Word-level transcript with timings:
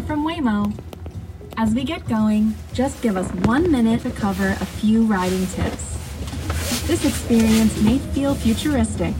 From 0.00 0.26
Waymo. 0.26 0.72
As 1.56 1.72
we 1.72 1.84
get 1.84 2.04
going, 2.08 2.54
just 2.72 3.00
give 3.00 3.16
us 3.16 3.30
one 3.46 3.70
minute 3.70 4.02
to 4.02 4.10
cover 4.10 4.48
a 4.48 4.66
few 4.66 5.04
riding 5.04 5.46
tips. 5.46 5.96
This 6.88 7.04
experience 7.04 7.80
may 7.80 7.98
feel 8.12 8.34
futuristic, 8.34 9.14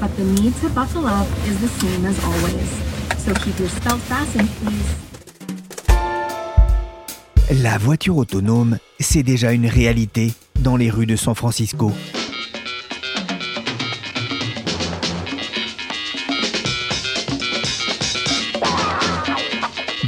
but 0.00 0.16
the 0.16 0.24
need 0.24 0.54
to 0.56 0.70
buckle 0.70 1.06
up 1.06 1.26
is 1.46 1.60
the 1.60 1.68
same 1.68 2.06
as 2.06 2.18
always. 2.24 2.70
So 3.18 3.34
keep 3.34 3.58
your 3.58 3.68
belt 3.84 4.00
fastened, 4.00 4.48
please. 4.62 4.94
La 7.62 7.76
voiture 7.76 8.16
autonome, 8.16 8.78
c'est 8.98 9.22
déjà 9.22 9.52
une 9.52 9.66
réalité 9.66 10.32
dans 10.60 10.76
les 10.76 10.88
rues 10.88 11.06
de 11.06 11.16
San 11.16 11.34
Francisco. 11.34 11.92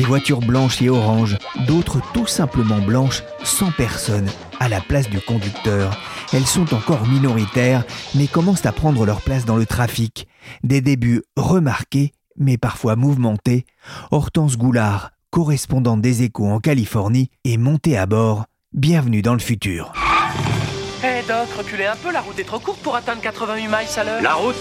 Voitures 0.06 0.40
blanches 0.40 0.80
et 0.82 0.88
oranges, 0.88 1.36
d'autres 1.66 2.00
tout 2.14 2.26
simplement 2.26 2.78
blanches, 2.78 3.22
sans 3.42 3.72
personne, 3.72 4.28
à 4.60 4.68
la 4.68 4.80
place 4.80 5.10
du 5.10 5.20
conducteur. 5.20 6.00
Elles 6.32 6.46
sont 6.46 6.72
encore 6.74 7.06
minoritaires, 7.06 7.84
mais 8.14 8.26
commencent 8.26 8.66
à 8.66 8.72
prendre 8.72 9.04
leur 9.04 9.20
place 9.20 9.44
dans 9.44 9.56
le 9.56 9.66
trafic. 9.66 10.26
Des 10.62 10.80
débuts 10.80 11.22
remarqués, 11.36 12.12
mais 12.36 12.56
parfois 12.56 12.96
mouvementés. 12.96 13.66
Hortense 14.10 14.56
Goulard, 14.56 15.10
correspondante 15.30 16.00
des 16.00 16.22
échos 16.22 16.46
en 16.46 16.60
Californie, 16.60 17.30
est 17.44 17.56
montée 17.56 17.98
à 17.98 18.06
bord. 18.06 18.44
Bienvenue 18.72 19.22
dans 19.22 19.34
le 19.34 19.40
futur. 19.40 19.92
Hé 21.02 21.22
Doc, 21.26 21.48
reculez 21.58 21.86
un 21.86 21.96
peu, 21.96 22.12
la 22.12 22.20
route 22.20 22.38
est 22.38 22.44
trop 22.44 22.58
courte 22.58 22.80
pour 22.80 22.94
atteindre 22.94 23.20
88 23.20 23.66
miles 23.66 23.74
à 23.96 24.04
l'heure. 24.04 24.22
La 24.22 24.34
route? 24.34 24.56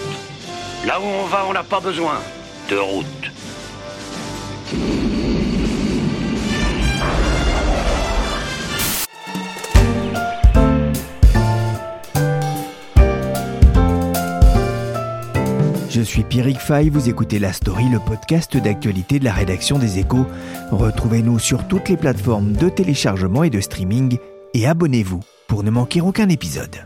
Là 0.86 1.00
où 1.00 1.04
on 1.04 1.26
va, 1.26 1.46
on 1.48 1.52
n'a 1.52 1.64
pas 1.64 1.80
besoin 1.80 2.18
de 2.68 2.76
route. 2.76 3.25
Je 15.96 16.02
suis 16.02 16.24
Pierrick 16.24 16.58
Fay, 16.58 16.90
vous 16.90 17.08
écoutez 17.08 17.38
La 17.38 17.54
Story, 17.54 17.88
le 17.88 17.98
podcast 17.98 18.54
d'actualité 18.54 19.18
de 19.18 19.24
la 19.24 19.32
rédaction 19.32 19.78
des 19.78 19.98
échos. 19.98 20.26
Retrouvez-nous 20.70 21.38
sur 21.38 21.66
toutes 21.68 21.88
les 21.88 21.96
plateformes 21.96 22.52
de 22.52 22.68
téléchargement 22.68 23.44
et 23.44 23.48
de 23.48 23.62
streaming 23.62 24.18
et 24.52 24.66
abonnez-vous 24.66 25.20
pour 25.48 25.62
ne 25.62 25.70
manquer 25.70 26.02
aucun 26.02 26.28
épisode. 26.28 26.84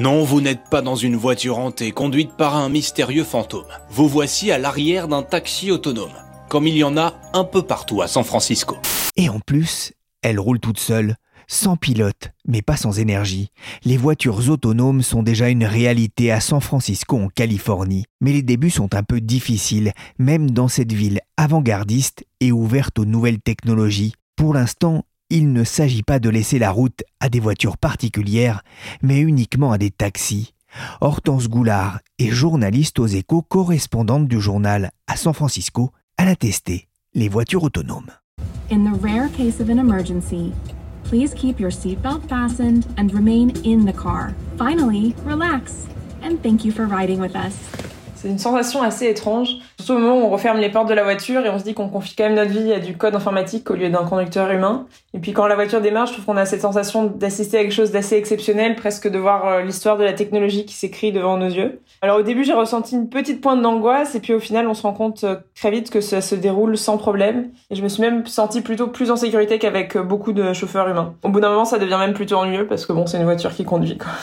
Non, 0.00 0.24
vous 0.24 0.40
n'êtes 0.40 0.70
pas 0.70 0.80
dans 0.80 0.96
une 0.96 1.16
voiture 1.16 1.58
hantée 1.58 1.92
conduite 1.92 2.30
par 2.38 2.56
un 2.56 2.70
mystérieux 2.70 3.24
fantôme. 3.24 3.68
Vous 3.90 4.08
voici 4.08 4.50
à 4.50 4.56
l'arrière 4.56 5.06
d'un 5.06 5.22
taxi 5.22 5.70
autonome, 5.70 6.16
comme 6.48 6.66
il 6.66 6.78
y 6.78 6.82
en 6.82 6.96
a 6.96 7.20
un 7.34 7.44
peu 7.44 7.60
partout 7.60 8.00
à 8.00 8.08
San 8.08 8.24
Francisco. 8.24 8.78
Et 9.16 9.28
en 9.28 9.38
plus, 9.38 9.92
elle 10.22 10.40
roule 10.40 10.60
toute 10.60 10.80
seule, 10.80 11.16
sans 11.52 11.76
pilote, 11.76 12.32
mais 12.48 12.62
pas 12.62 12.76
sans 12.76 12.98
énergie. 12.98 13.50
Les 13.84 13.98
voitures 13.98 14.48
autonomes 14.48 15.02
sont 15.02 15.22
déjà 15.22 15.50
une 15.50 15.66
réalité 15.66 16.32
à 16.32 16.40
San 16.40 16.62
Francisco 16.62 17.18
en 17.18 17.28
Californie, 17.28 18.06
mais 18.22 18.32
les 18.32 18.42
débuts 18.42 18.70
sont 18.70 18.94
un 18.94 19.02
peu 19.02 19.20
difficiles, 19.20 19.92
même 20.18 20.50
dans 20.50 20.68
cette 20.68 20.92
ville 20.92 21.20
avant-gardiste 21.36 22.24
et 22.40 22.52
ouverte 22.52 22.98
aux 22.98 23.04
nouvelles 23.04 23.40
technologies. 23.40 24.14
Pour 24.34 24.54
l'instant, 24.54 25.04
il 25.28 25.52
ne 25.52 25.62
s'agit 25.62 26.02
pas 26.02 26.18
de 26.18 26.30
laisser 26.30 26.58
la 26.58 26.70
route 26.70 27.04
à 27.20 27.28
des 27.28 27.40
voitures 27.40 27.76
particulières, 27.76 28.62
mais 29.02 29.20
uniquement 29.20 29.72
à 29.72 29.78
des 29.78 29.90
taxis. 29.90 30.54
Hortense 31.02 31.48
Goulard 31.48 32.00
est 32.18 32.30
journaliste 32.30 32.98
aux 32.98 33.06
échos, 33.06 33.42
correspondante 33.42 34.26
du 34.26 34.40
journal 34.40 34.90
à 35.06 35.16
San 35.16 35.34
Francisco. 35.34 35.92
Elle 36.16 36.28
a 36.28 36.36
testé 36.36 36.88
les 37.12 37.28
voitures 37.28 37.62
autonomes. 37.62 38.10
Please 41.12 41.34
keep 41.34 41.60
your 41.60 41.70
seatbelt 41.70 42.26
fastened 42.26 42.86
and 42.96 43.12
remain 43.12 43.50
in 43.64 43.84
the 43.84 43.92
car. 43.92 44.34
Finally, 44.56 45.14
relax. 45.26 45.86
And 46.22 46.42
thank 46.42 46.64
you 46.64 46.72
for 46.72 46.86
riding 46.86 47.20
with 47.20 47.36
us. 47.36 47.52
C'est 48.14 48.28
une 48.28 48.38
sensation 48.38 48.80
assez 48.82 49.08
étrange, 49.08 49.58
surtout 49.76 49.94
au 49.94 49.98
moment 49.98 50.22
où 50.22 50.24
on 50.24 50.30
referme 50.30 50.58
les 50.58 50.70
portes 50.70 50.88
de 50.88 50.94
la 50.94 51.02
voiture 51.02 51.44
et 51.44 51.50
on 51.50 51.58
se 51.58 51.64
dit 51.64 51.74
qu'on 51.74 51.88
confie 51.88 52.14
quand 52.16 52.24
même 52.24 52.36
notre 52.36 52.52
vie 52.52 52.72
à 52.72 52.78
du 52.78 52.96
code 52.96 53.14
informatique 53.14 53.70
au 53.70 53.74
lieu 53.74 53.90
d'un 53.90 54.04
conducteur 54.04 54.50
humain. 54.52 54.86
Et 55.14 55.18
puis 55.18 55.32
quand 55.32 55.46
la 55.46 55.54
voiture 55.56 55.82
démarre, 55.82 56.06
je 56.06 56.14
trouve 56.14 56.24
qu'on 56.24 56.38
a 56.38 56.46
cette 56.46 56.62
sensation 56.62 57.04
d'assister 57.04 57.58
à 57.58 57.62
quelque 57.62 57.74
chose 57.74 57.90
d'assez 57.90 58.16
exceptionnel, 58.16 58.76
presque 58.76 59.08
de 59.08 59.18
voir 59.18 59.46
euh, 59.46 59.62
l'histoire 59.62 59.98
de 59.98 60.04
la 60.04 60.14
technologie 60.14 60.64
qui 60.64 60.74
s'écrit 60.74 61.12
devant 61.12 61.36
nos 61.36 61.48
yeux. 61.48 61.80
Alors 62.00 62.18
au 62.20 62.22
début, 62.22 62.44
j'ai 62.44 62.54
ressenti 62.54 62.94
une 62.94 63.10
petite 63.10 63.42
pointe 63.42 63.60
d'angoisse 63.60 64.14
et 64.14 64.20
puis 64.20 64.32
au 64.32 64.40
final, 64.40 64.66
on 64.66 64.74
se 64.74 64.82
rend 64.82 64.94
compte 64.94 65.24
euh, 65.24 65.36
très 65.54 65.70
vite 65.70 65.90
que 65.90 66.00
ça 66.00 66.22
se 66.22 66.34
déroule 66.34 66.78
sans 66.78 66.96
problème. 66.96 67.50
Et 67.70 67.74
je 67.74 67.82
me 67.82 67.88
suis 67.88 68.00
même 68.00 68.26
sentie 68.26 68.62
plutôt 68.62 68.86
plus 68.86 69.10
en 69.10 69.16
sécurité 69.16 69.58
qu'avec 69.58 69.96
euh, 69.96 70.02
beaucoup 70.02 70.32
de 70.32 70.54
chauffeurs 70.54 70.88
humains. 70.88 71.14
Au 71.22 71.28
bout 71.28 71.40
d'un 71.40 71.50
moment, 71.50 71.66
ça 71.66 71.78
devient 71.78 71.98
même 71.98 72.14
plutôt 72.14 72.36
ennuyeux 72.36 72.66
parce 72.66 72.86
que 72.86 72.94
bon, 72.94 73.06
c'est 73.06 73.18
une 73.18 73.24
voiture 73.24 73.52
qui 73.52 73.64
conduit. 73.64 73.98
Quoi. 73.98 74.10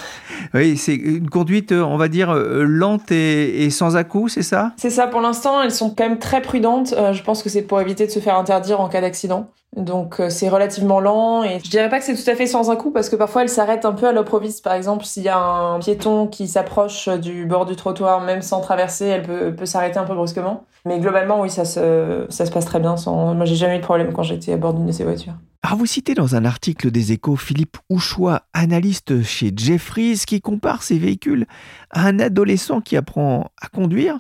Oui, 0.54 0.78
c'est 0.78 0.96
une 0.96 1.30
conduite, 1.30 1.74
on 1.74 1.98
va 1.98 2.08
dire, 2.08 2.34
lente 2.34 3.12
et, 3.12 3.66
et 3.66 3.70
sans 3.70 3.98
à-coups, 3.98 4.34
c'est 4.34 4.42
ça? 4.42 4.72
C'est 4.78 4.90
ça, 4.90 5.06
pour 5.06 5.20
l'instant, 5.20 5.62
elles 5.62 5.72
sont 5.72 5.90
quand 5.90 6.06
même 6.06 6.18
très 6.18 6.42
prudentes. 6.42 6.96
Je 7.12 7.22
pense 7.22 7.44
que 7.44 7.50
c'est 7.50 7.62
pour 7.62 7.80
éviter 7.82 8.08
de 8.08 8.12
se 8.12 8.20
faire 8.20 8.38
interdire 8.38 8.80
en 8.80 8.88
cas 8.88 9.02
d'accident. 9.02 9.50
Donc 9.76 10.20
euh, 10.20 10.30
c'est 10.30 10.50
relativement 10.50 11.00
lent 11.00 11.44
et 11.44 11.60
je 11.60 11.70
dirais 11.70 11.90
pas 11.90 12.00
que 12.00 12.06
c'est 12.06 12.16
tout 12.16 12.30
à 12.30 12.36
fait 12.36 12.48
sans 12.48 12.72
un 12.72 12.76
coup 12.76 12.92
parce 12.92 13.08
que 13.08 13.16
parfois 13.16 13.44
elles 13.44 13.50
s'arrêtent 13.50 13.86
un 13.86 13.94
peu 13.94 14.08
à 14.08 14.12
l'improviste. 14.12 14.64
Par 14.64 14.74
exemple, 14.74 15.06
s'il 15.06 15.24
y 15.24 15.30
a 15.30 15.38
un 15.38 15.80
piéton 15.80 16.28
qui 16.28 16.48
s'approche 16.48 17.08
du 17.08 17.46
bord 17.46 17.66
du 17.66 17.76
trottoir, 17.76 18.22
même 18.22 18.42
sans 18.42 18.62
traverser, 18.62 19.06
elle 19.06 19.56
peut 19.56 19.66
s'arrêter 19.66 20.00
un 20.00 20.06
peu 20.06 20.16
brusquement. 20.16 20.66
Mais 20.86 21.00
globalement, 21.00 21.42
oui, 21.42 21.50
ça 21.50 21.66
se, 21.66 22.26
ça 22.30 22.46
se 22.46 22.52
passe 22.52 22.66
très 22.66 22.80
bien. 22.80 22.98
Sans... 22.98 23.34
Moi, 23.36 23.46
j'ai 23.46 23.56
jamais 23.56 23.76
eu 23.76 23.80
de 23.80 23.84
problème 23.84 24.14
quand 24.14 24.24
j'étais 24.24 24.54
à 24.54 24.58
bord 24.58 24.74
d'une 24.74 24.86
de 24.86 24.92
ces 24.92 25.04
voitures. 25.04 25.34
Alors 25.62 25.78
vous 25.78 25.86
citez 25.86 26.14
dans 26.14 26.38
un 26.38 26.46
article 26.46 26.90
des 26.90 27.12
échos 27.12 27.36
Philippe 27.36 27.76
Houchois, 27.90 28.44
analyste 28.54 29.24
chez 29.24 29.52
Jeffries, 29.54 30.22
qui 30.26 30.40
compare 30.40 30.84
ces 30.84 30.98
véhicules 30.98 31.48
à 31.90 32.06
un 32.08 32.18
adolescent 32.20 32.80
qui 32.80 32.96
apprend 32.96 33.52
à 33.62 33.68
conduire, 33.68 34.20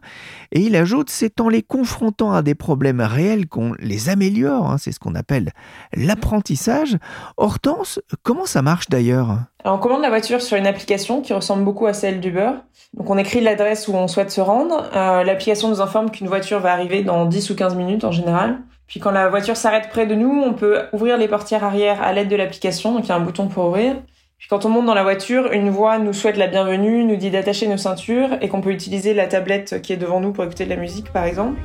et 0.51 0.59
il 0.59 0.75
ajoute 0.75 1.09
c'est 1.09 1.39
en 1.39 1.47
les 1.47 1.63
confrontant 1.63 2.33
à 2.33 2.41
des 2.41 2.55
problèmes 2.55 2.99
réels 2.99 3.47
qu'on 3.47 3.73
les 3.79 4.09
améliore, 4.09 4.69
hein, 4.69 4.77
c'est 4.77 4.91
ce 4.91 4.99
qu'on 4.99 5.15
appelle 5.15 5.53
l'apprentissage. 5.93 6.97
Hortense, 7.37 8.01
comment 8.21 8.45
ça 8.45 8.61
marche 8.61 8.89
d'ailleurs? 8.89 9.39
Alors 9.63 9.75
on 9.75 9.79
commande 9.79 10.01
la 10.01 10.09
voiture 10.09 10.41
sur 10.41 10.55
une 10.55 10.67
application 10.67 11.21
qui 11.21 11.33
ressemble 11.33 11.65
beaucoup 11.65 11.85
à 11.85 11.93
celle 11.93 12.21
d'Uber. 12.21 12.51
Donc 12.93 13.09
on 13.09 13.17
écrit 13.17 13.41
l'adresse 13.41 13.89
où 13.89 13.93
on 13.93 14.07
souhaite 14.07 14.31
se 14.31 14.39
rendre, 14.39 14.89
euh, 14.95 15.23
l'application 15.23 15.67
nous 15.67 15.81
informe 15.81 16.11
qu'une 16.11 16.27
voiture 16.27 16.59
va 16.59 16.71
arriver 16.71 17.03
dans 17.03 17.25
10 17.25 17.49
ou 17.49 17.55
15 17.55 17.75
minutes 17.75 18.05
en 18.05 18.11
général. 18.11 18.59
Puis 18.87 19.01
quand 19.01 19.11
la 19.11 19.27
voiture 19.27 19.57
s'arrête 19.57 19.89
près 19.89 20.07
de 20.07 20.15
nous, 20.15 20.31
on 20.31 20.53
peut 20.53 20.83
ouvrir 20.93 21.17
les 21.17 21.27
portières 21.27 21.63
arrière 21.63 22.01
à 22.01 22.13
l'aide 22.13 22.29
de 22.29 22.35
l'application, 22.37 22.93
donc 22.93 23.05
il 23.05 23.09
y 23.09 23.11
a 23.11 23.15
un 23.15 23.19
bouton 23.19 23.47
pour 23.47 23.65
ouvrir. 23.65 23.97
Puis 24.37 24.47
quand 24.47 24.65
on 24.65 24.69
monte 24.69 24.85
dans 24.85 24.93
la 24.93 25.03
voiture, 25.03 25.51
une 25.51 25.69
voix 25.69 25.99
nous 25.99 26.13
souhaite 26.13 26.37
la 26.37 26.47
bienvenue, 26.47 27.03
nous 27.03 27.17
dit 27.17 27.29
d'attacher 27.29 27.67
nos 27.67 27.77
ceintures 27.77 28.29
et 28.41 28.47
qu'on 28.47 28.61
peut 28.61 28.71
utiliser 28.71 29.13
la 29.13 29.27
tablette 29.27 29.81
qui 29.81 29.91
est 29.91 29.97
devant 29.97 30.21
nous 30.21 30.31
pour 30.31 30.45
écouter 30.45 30.63
de 30.63 30.69
la 30.69 30.77
musique 30.77 31.11
par 31.11 31.25
exemple. 31.25 31.59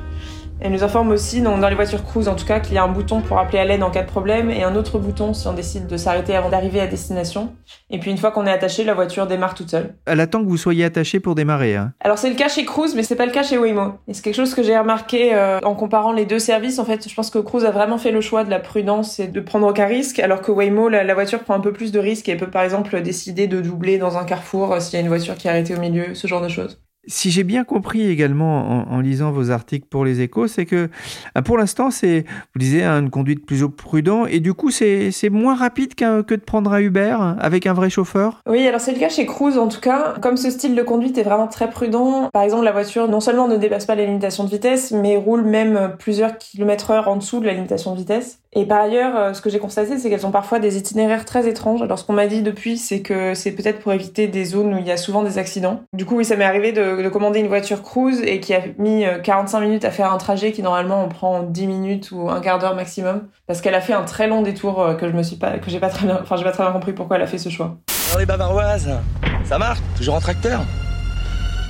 Elle 0.61 0.71
nous 0.71 0.83
informe 0.83 1.11
aussi, 1.11 1.41
dans, 1.41 1.57
dans 1.57 1.67
les 1.67 1.75
voitures 1.75 2.03
cruise 2.03 2.27
en 2.27 2.35
tout 2.35 2.45
cas, 2.45 2.59
qu'il 2.59 2.75
y 2.75 2.77
a 2.77 2.83
un 2.83 2.87
bouton 2.87 3.21
pour 3.21 3.37
appeler 3.37 3.59
à 3.59 3.65
l'aide 3.65 3.83
en 3.83 3.91
cas 3.91 4.03
de 4.03 4.07
problème 4.07 4.49
et 4.49 4.63
un 4.63 4.75
autre 4.75 4.97
bouton 4.99 5.33
si 5.33 5.47
on 5.47 5.53
décide 5.53 5.87
de 5.87 5.97
s'arrêter 5.97 6.35
avant 6.35 6.49
d'arriver 6.49 6.79
à 6.79 6.87
destination. 6.87 7.53
Et 7.89 7.99
puis 7.99 8.09
une 8.09 8.17
fois 8.17 8.31
qu'on 8.31 8.45
est 8.45 8.51
attaché, 8.51 8.83
la 8.83 8.93
voiture 8.93 9.27
démarre 9.27 9.53
toute 9.53 9.69
seule. 9.69 9.95
Elle 10.05 10.19
attend 10.21 10.41
que 10.43 10.47
vous 10.47 10.57
soyez 10.57 10.85
attaché 10.85 11.19
pour 11.19 11.35
démarrer. 11.35 11.75
Hein. 11.75 11.93
Alors 11.99 12.17
c'est 12.17 12.29
le 12.29 12.35
cas 12.35 12.47
chez 12.47 12.63
Cruise, 12.63 12.95
mais 12.95 13.03
c'est 13.03 13.15
pas 13.15 13.25
le 13.25 13.31
cas 13.31 13.43
chez 13.43 13.57
Waymo. 13.57 13.95
Et 14.07 14.13
c'est 14.13 14.23
quelque 14.23 14.35
chose 14.35 14.55
que 14.55 14.63
j'ai 14.63 14.77
remarqué 14.77 15.35
euh, 15.35 15.59
en 15.63 15.75
comparant 15.75 16.13
les 16.13 16.25
deux 16.25 16.39
services. 16.39 16.79
En 16.79 16.85
fait, 16.85 17.07
je 17.07 17.13
pense 17.13 17.29
que 17.29 17.39
Cruise 17.39 17.65
a 17.65 17.71
vraiment 17.71 17.97
fait 17.97 18.11
le 18.11 18.21
choix 18.21 18.43
de 18.43 18.49
la 18.49 18.59
prudence 18.59 19.19
et 19.19 19.27
de 19.27 19.41
prendre 19.41 19.67
aucun 19.67 19.85
risque, 19.85 20.19
alors 20.19 20.41
que 20.41 20.51
Waymo, 20.51 20.87
la, 20.87 21.03
la 21.03 21.13
voiture 21.13 21.39
prend 21.39 21.55
un 21.55 21.59
peu 21.59 21.73
plus 21.73 21.91
de 21.91 21.99
risques 21.99 22.29
et 22.29 22.37
peut 22.37 22.49
par 22.49 22.63
exemple 22.63 23.01
décider 23.01 23.47
de 23.47 23.59
doubler 23.59 23.97
dans 23.97 24.17
un 24.17 24.23
carrefour 24.23 24.73
euh, 24.73 24.79
s'il 24.79 24.93
y 24.93 24.97
a 24.97 25.01
une 25.01 25.09
voiture 25.09 25.35
qui 25.35 25.47
est 25.47 25.51
arrêtée 25.51 25.75
au 25.75 25.79
milieu, 25.79 26.15
ce 26.15 26.27
genre 26.27 26.41
de 26.41 26.49
choses. 26.49 26.79
Si 27.07 27.31
j'ai 27.31 27.43
bien 27.43 27.63
compris 27.63 28.07
également 28.07 28.91
en, 28.91 28.99
lisant 28.99 29.31
vos 29.31 29.51
articles 29.51 29.87
pour 29.89 30.05
les 30.05 30.21
échos, 30.21 30.47
c'est 30.47 30.65
que 30.65 30.89
euh, 31.37 31.41
pour 31.41 31.57
l'instant, 31.57 31.91
c'est, 31.91 32.25
vous 32.53 32.59
disiez, 32.59 32.83
une 32.83 33.09
conduite 33.09 33.45
plus 33.45 33.67
prudente 33.69 34.27
et 34.29 34.39
du 34.39 34.53
coup, 34.53 34.71
c'est, 34.71 35.11
moins 35.29 35.55
rapide 35.55 35.95
que 35.95 36.35
de 36.35 36.41
prendre 36.41 36.71
un 36.73 36.79
Uber 36.79 37.17
avec 37.39 37.67
un 37.67 37.73
vrai 37.73 37.89
chauffeur? 37.89 38.41
Oui, 38.47 38.65
alors 38.67 38.79
c'est 38.79 38.93
le 38.93 38.99
cas 38.99 39.09
chez 39.09 39.25
Cruise 39.25 39.57
en 39.57 39.67
tout 39.67 39.81
cas. 39.81 40.15
Comme 40.21 40.37
ce 40.37 40.49
style 40.49 40.75
de 40.75 40.83
conduite 40.83 41.17
est 41.17 41.23
vraiment 41.23 41.47
très 41.47 41.69
prudent, 41.69 42.29
par 42.31 42.43
exemple, 42.43 42.63
la 42.63 42.71
voiture 42.71 43.07
non 43.07 43.19
seulement 43.19 43.47
ne 43.47 43.57
dépasse 43.57 43.85
pas 43.85 43.95
les 43.95 44.05
limitations 44.05 44.43
de 44.43 44.49
vitesse, 44.49 44.91
mais 44.91 45.15
roule 45.15 45.43
même 45.43 45.95
plusieurs 45.99 46.37
kilomètres 46.37 46.91
heure 46.91 47.07
en 47.07 47.17
dessous 47.17 47.39
de 47.39 47.45
la 47.45 47.53
limitation 47.53 47.93
de 47.93 47.97
vitesse. 47.97 48.39
Et 48.57 48.65
par 48.65 48.79
ailleurs, 48.79 49.17
euh, 49.17 49.33
ce 49.33 49.41
que 49.41 49.49
j'ai 49.49 49.59
constaté, 49.59 49.97
c'est 49.97 50.09
qu'elles 50.09 50.25
ont 50.25 50.31
parfois 50.31 50.59
des 50.59 50.77
itinéraires 50.77 51.25
très 51.25 51.45
étranges. 51.47 51.81
Alors 51.81 51.99
ce 51.99 52.05
qu'on 52.05 52.13
m'a 52.13 52.27
dit 52.27 52.41
depuis, 52.41 52.77
c'est 52.77 53.01
que 53.01 53.33
c'est 53.33 53.51
peut-être 53.51 53.79
pour 53.79 53.91
éviter 53.91 54.27
des 54.27 54.45
zones 54.45 54.73
où 54.73 54.77
il 54.77 54.87
y 54.87 54.91
a 54.91 54.97
souvent 54.97 55.23
des 55.23 55.37
accidents. 55.37 55.81
Du 55.91 56.05
coup, 56.05 56.15
oui, 56.15 56.25
ça 56.25 56.37
m'est 56.37 56.45
arrivé 56.45 56.71
de, 56.71 57.01
de, 57.01 57.09
commander 57.09 57.39
une 57.39 57.49
voiture 57.49 57.83
cruise 57.83 58.21
et 58.21 58.39
qui 58.39 58.53
a 58.53 58.61
mis 58.77 59.03
45 59.23 59.57
euh, 59.57 59.61
minutes 59.61 59.85
à 59.85 59.91
faire 59.91 60.11
un 60.13 60.17
trajet 60.17 60.53
qui 60.53 60.61
normalement 60.61 61.03
on 61.03 61.09
prend 61.09 61.43
10 61.43 61.67
minutes 61.67 62.11
ou 62.11 62.29
un 62.29 62.39
quart 62.39 62.59
d'heure 62.59 62.75
maximum, 62.75 63.27
parce 63.45 63.59
qu'elle 63.59 63.75
a 63.75 63.81
fait 63.81 63.93
un 63.93 64.03
très 64.03 64.27
long 64.27 64.41
détour 64.41 64.81
euh, 64.81 64.93
que 64.95 65.09
je 65.09 65.13
me 65.13 65.23
suis 65.23 65.35
pas, 65.35 65.57
que 65.57 65.69
j'ai 65.69 65.79
pas 65.79 65.89
très 65.89 66.05
bien, 66.05 66.19
enfin 66.21 66.37
j'ai 66.37 66.45
pas 66.45 66.51
très 66.51 66.63
bien 66.63 66.71
compris 66.71 66.93
pourquoi 66.93 67.17
elle 67.17 67.23
a 67.23 67.27
fait 67.27 67.37
ce 67.37 67.49
choix. 67.49 67.75
Alors 68.09 68.19
les 68.19 68.25
bavaroises, 68.25 68.89
ça 69.43 69.57
marche 69.57 69.79
Toujours 69.97 70.15
en 70.15 70.21
tracteur 70.21 70.61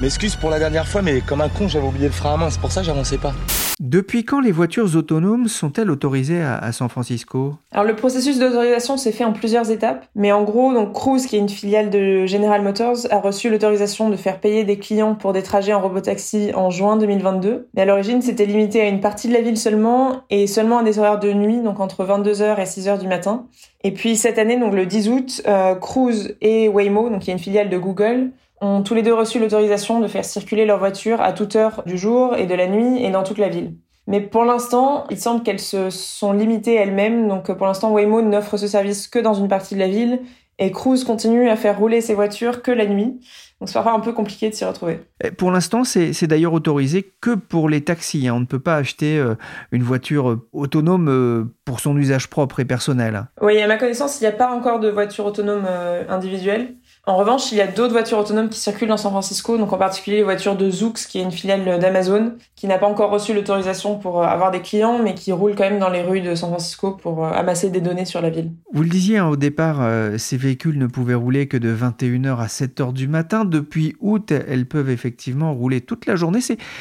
M'excuse 0.02 0.36
pour 0.36 0.50
la 0.50 0.60
dernière 0.60 0.86
fois, 0.90 1.02
mais 1.02 1.22
comme 1.22 1.40
un 1.40 1.48
con, 1.48 1.70
j'avais 1.70 1.88
oublié 1.88 2.08
le 2.08 2.12
frein 2.12 2.34
à 2.34 2.38
main, 2.38 2.50
c'est 2.50 2.60
pour 2.60 2.70
ça 2.70 2.82
que 2.82 2.88
j'avançais 2.88 3.18
pas. 3.18 3.34
Depuis 3.80 4.26
quand 4.26 4.42
les 4.42 4.52
voitures 4.52 4.94
autonomes 4.98 5.48
sont-elles 5.48 5.90
autorisées 5.90 6.42
à, 6.42 6.70
San 6.74 6.90
Francisco? 6.90 7.56
Alors 7.72 7.86
le 7.86 7.96
processus 7.96 8.38
d'autorisation 8.38 8.98
s'est 8.98 9.14
fait 9.14 9.24
en 9.24 9.32
plusieurs 9.32 9.72
étapes, 9.72 10.06
mais 10.14 10.34
en 10.34 10.44
gros, 10.44 10.74
donc 10.74 10.94
Cruise, 10.94 11.26
qui 11.26 11.38
est 11.38 11.40
une 11.40 11.50
filiale 11.50 11.90
de 11.90 12.26
General 12.26 12.62
Motors, 12.62 13.08
a 13.10 13.20
reçu 13.20 13.50
l'autorisation 13.50 14.10
de 14.10 14.18
faire 14.18 14.42
payer 14.42 14.66
des 14.66 14.80
clients 14.80 15.16
pour 15.16 15.32
des 15.32 15.44
trajets 15.44 15.74
en 15.74 15.82
robotaxi 15.82 16.52
en 16.56 16.70
juin 16.70 16.98
2022. 16.98 17.68
Mais 17.74 17.84
à 17.84 17.86
l'origine, 17.86 18.22
c'était 18.22 18.46
limité 18.46 18.82
à 18.82 18.88
une 18.88 19.00
partie 19.00 19.30
de 19.30 19.34
la 19.34 19.42
ville 19.42 19.58
seulement 19.58 20.24
et 20.30 20.48
seulement 20.48 20.80
à 20.80 20.84
des 20.84 21.00
horaires 21.00 21.20
de 21.20 21.32
nuit, 21.32 21.62
donc 21.62 21.80
entre 21.80 22.06
22h 22.06 22.60
et 22.60 22.66
6h 22.66 23.00
du 23.00 23.08
matin. 23.08 23.46
Et 23.84 23.92
puis 23.92 24.18
cette 24.18 24.40
année, 24.40 24.58
donc 24.58 24.74
le 24.74 24.86
10 24.86 25.10
août, 25.10 25.42
euh, 25.48 25.76
Cruise 25.76 26.36
et 26.42 26.68
Waymo, 26.68 27.10
donc 27.10 27.22
qui 27.22 27.30
est 27.30 27.34
une 27.34 27.40
filiale 27.40 27.70
de 27.70 27.78
Google, 27.78 28.32
ont 28.62 28.84
tous 28.84 28.94
les 28.94 29.02
deux 29.02 29.14
reçu 29.14 29.40
l'autorisation 29.40 30.00
de 30.00 30.08
faire 30.08 30.26
circuler 30.26 30.66
leur 30.66 30.80
voiture 30.80 31.22
à 31.22 31.34
toute 31.34 31.56
heure 31.56 31.84
du 31.86 31.98
jour 31.98 32.36
et 32.36 32.46
de 32.46 32.56
la 32.56 32.68
nuit 32.68 33.04
et 33.04 33.12
dans 33.12 33.24
toute 33.24 33.38
la 33.38 33.50
ville. 33.50 33.76
Mais 34.08 34.22
pour 34.22 34.46
l'instant, 34.46 35.06
il 35.10 35.18
semble 35.18 35.44
qu'elles 35.44 35.60
se 35.60 35.90
sont 35.90 36.32
limitées 36.32 36.76
elles-mêmes. 36.76 37.28
Donc 37.28 37.52
pour 37.52 37.66
l'instant, 37.66 37.92
Waymo 37.92 38.22
n'offre 38.22 38.58
ce 38.58 38.68
service 38.68 39.08
que 39.08 39.20
dans 39.20 39.34
une 39.34 39.48
partie 39.48 39.74
de 39.74 39.80
la 39.80 39.88
ville 39.88 40.22
et 40.58 40.72
Cruise 40.72 41.04
continue 41.04 41.50
à 41.50 41.56
faire 41.56 41.78
rouler 41.78 42.02
ses 42.02 42.14
voitures 42.14 42.62
que 42.62 42.72
la 42.72 42.86
nuit. 42.86 43.20
Donc 43.60 43.70
c'est 43.70 43.74
parfois 43.74 43.94
un 43.94 44.00
peu 44.00 44.14
compliqué 44.14 44.50
de 44.50 44.56
s'y 44.56 44.66
retrouver. 44.66 45.00
Pour 45.38 45.52
l'instant, 45.52 45.84
c'est 45.84 46.28
d'ailleurs 46.28 46.54
autorisé 46.54 47.14
que 47.22 47.36
pour 47.36 47.70
les 47.70 47.82
taxis. 47.82 48.28
Hein. 48.28 48.36
On 48.36 48.40
ne 48.42 48.46
peut 48.46 48.60
pas 48.60 48.76
acheter 48.76 49.18
euh, 49.18 49.36
une 49.72 49.84
voiture 49.84 50.32
euh, 50.32 50.48
autonome 50.54 51.08
euh, 51.10 51.46
pour 51.66 51.80
son 51.80 51.98
usage 51.98 52.30
propre 52.30 52.60
et 52.60 52.66
personnel. 52.66 53.26
Oui, 53.42 53.62
à 53.62 53.68
ma 53.68 53.78
connaissance, 53.78 54.20
il 54.20 54.24
n'y 54.24 54.28
a 54.28 54.34
pas 54.34 54.52
encore 54.52 54.80
de 54.80 54.90
voiture 54.90 55.26
autonome 55.26 55.66
individuelle. 56.10 56.76
En 57.08 57.18
revanche, 57.18 57.52
il 57.52 57.58
y 57.60 57.62
a 57.62 57.68
d'autres 57.68 57.94
voitures 57.94 58.18
autonomes 58.18 58.50
qui 58.50 58.60
circulent 58.60 58.88
dans 58.88 58.98
San 58.98 59.12
Francisco, 59.12 59.60
donc 59.60 59.72
en 59.72 59.78
particulier 59.78 60.18
les 60.18 60.24
voitures 60.24 60.56
de 60.56 60.72
Zoox, 60.72 61.06
qui 61.06 61.20
est 61.20 61.22
une 61.22 61.32
filiale 61.32 61.80
d'Amazon, 61.80 62.34
qui 62.56 62.66
n'a 62.66 62.80
pas 62.80 62.88
encore 62.88 63.12
reçu 63.12 63.32
l'autorisation 63.34 64.00
pour 64.00 64.24
euh, 64.24 64.26
avoir 64.26 64.50
des 64.50 64.62
clients, 64.62 64.98
mais 65.04 65.14
qui 65.14 65.32
roule 65.32 65.54
quand 65.56 65.70
même 65.70 65.78
dans 65.78 65.90
les 65.90 66.02
rues 66.02 66.22
de 66.22 66.34
San 66.34 66.50
Francisco 66.50 66.92
pour 66.92 67.24
euh, 67.24 67.32
amasser 67.32 67.70
des 67.70 67.80
données 67.80 68.06
sur 68.06 68.22
la 68.22 68.32
ville. 68.32 68.52
Vous 68.74 68.82
le 68.82 68.90
disiez 68.90 69.20
hein, 69.20 69.28
au 69.28 69.36
départ, 69.36 69.82
euh, 69.82 70.18
ces 70.18 70.36
véhicules 70.36 70.80
ne 70.80 70.88
pouvaient 70.88 71.14
rouler 71.14 71.48
que 71.48 71.58
de 71.58 71.76
21h 71.76 72.40
à 72.40 72.48
7h 72.48 72.92
du 72.92 73.08
matin. 73.08 73.46
Depuis 73.46 73.96
août, 74.00 74.32
elles 74.32 74.66
peuvent 74.66 74.90
effectivement 74.90 75.54
rouler 75.54 75.82
toute 75.82 76.08
la 76.08 76.16
journée. 76.16 76.40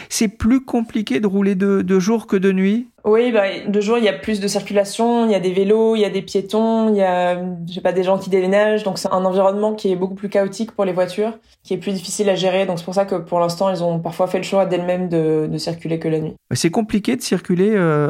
C'est 0.08 0.28
plus 0.28 0.64
compliqué 0.64 1.20
de 1.20 1.26
rouler 1.26 1.54
de, 1.54 1.82
de 1.82 1.98
jour 2.00 2.26
que 2.26 2.36
de 2.36 2.50
nuit? 2.50 2.88
Oui, 3.04 3.32
bah, 3.32 3.42
de 3.66 3.80
jour, 3.80 3.98
il 3.98 4.04
y 4.04 4.08
a 4.08 4.14
plus 4.14 4.40
de 4.40 4.48
circulation, 4.48 5.26
il 5.26 5.32
y 5.32 5.34
a 5.34 5.40
des 5.40 5.52
vélos, 5.52 5.94
il 5.94 6.00
y 6.00 6.04
a 6.06 6.10
des 6.10 6.22
piétons, 6.22 6.88
il 6.88 6.96
y 6.96 7.02
a, 7.02 7.36
je 7.68 7.72
sais 7.74 7.82
pas, 7.82 7.92
des 7.92 8.02
gens 8.02 8.18
qui 8.18 8.30
déménagent. 8.30 8.82
Donc, 8.82 8.98
c'est 8.98 9.12
un 9.12 9.24
environnement 9.24 9.74
qui 9.74 9.92
est 9.92 9.96
beaucoup 9.96 10.14
plus 10.14 10.30
chaotique 10.30 10.72
pour 10.72 10.86
les 10.86 10.92
voitures, 10.92 11.32
qui 11.62 11.74
est 11.74 11.78
plus 11.78 11.92
difficile 11.92 12.30
à 12.30 12.34
gérer. 12.34 12.64
Donc, 12.64 12.78
c'est 12.78 12.84
pour 12.84 12.94
ça 12.94 13.04
que 13.04 13.16
pour 13.16 13.40
l'instant, 13.40 13.70
ils 13.70 13.84
ont 13.84 13.98
parfois 13.98 14.26
fait 14.26 14.38
le 14.38 14.44
choix 14.44 14.64
d'elles-mêmes 14.64 15.08
de, 15.08 15.46
de 15.50 15.58
circuler 15.58 15.98
que 15.98 16.08
la 16.08 16.20
nuit. 16.20 16.34
C'est 16.52 16.70
compliqué 16.70 17.14
de 17.16 17.22
circuler 17.22 17.72
euh, 17.74 18.08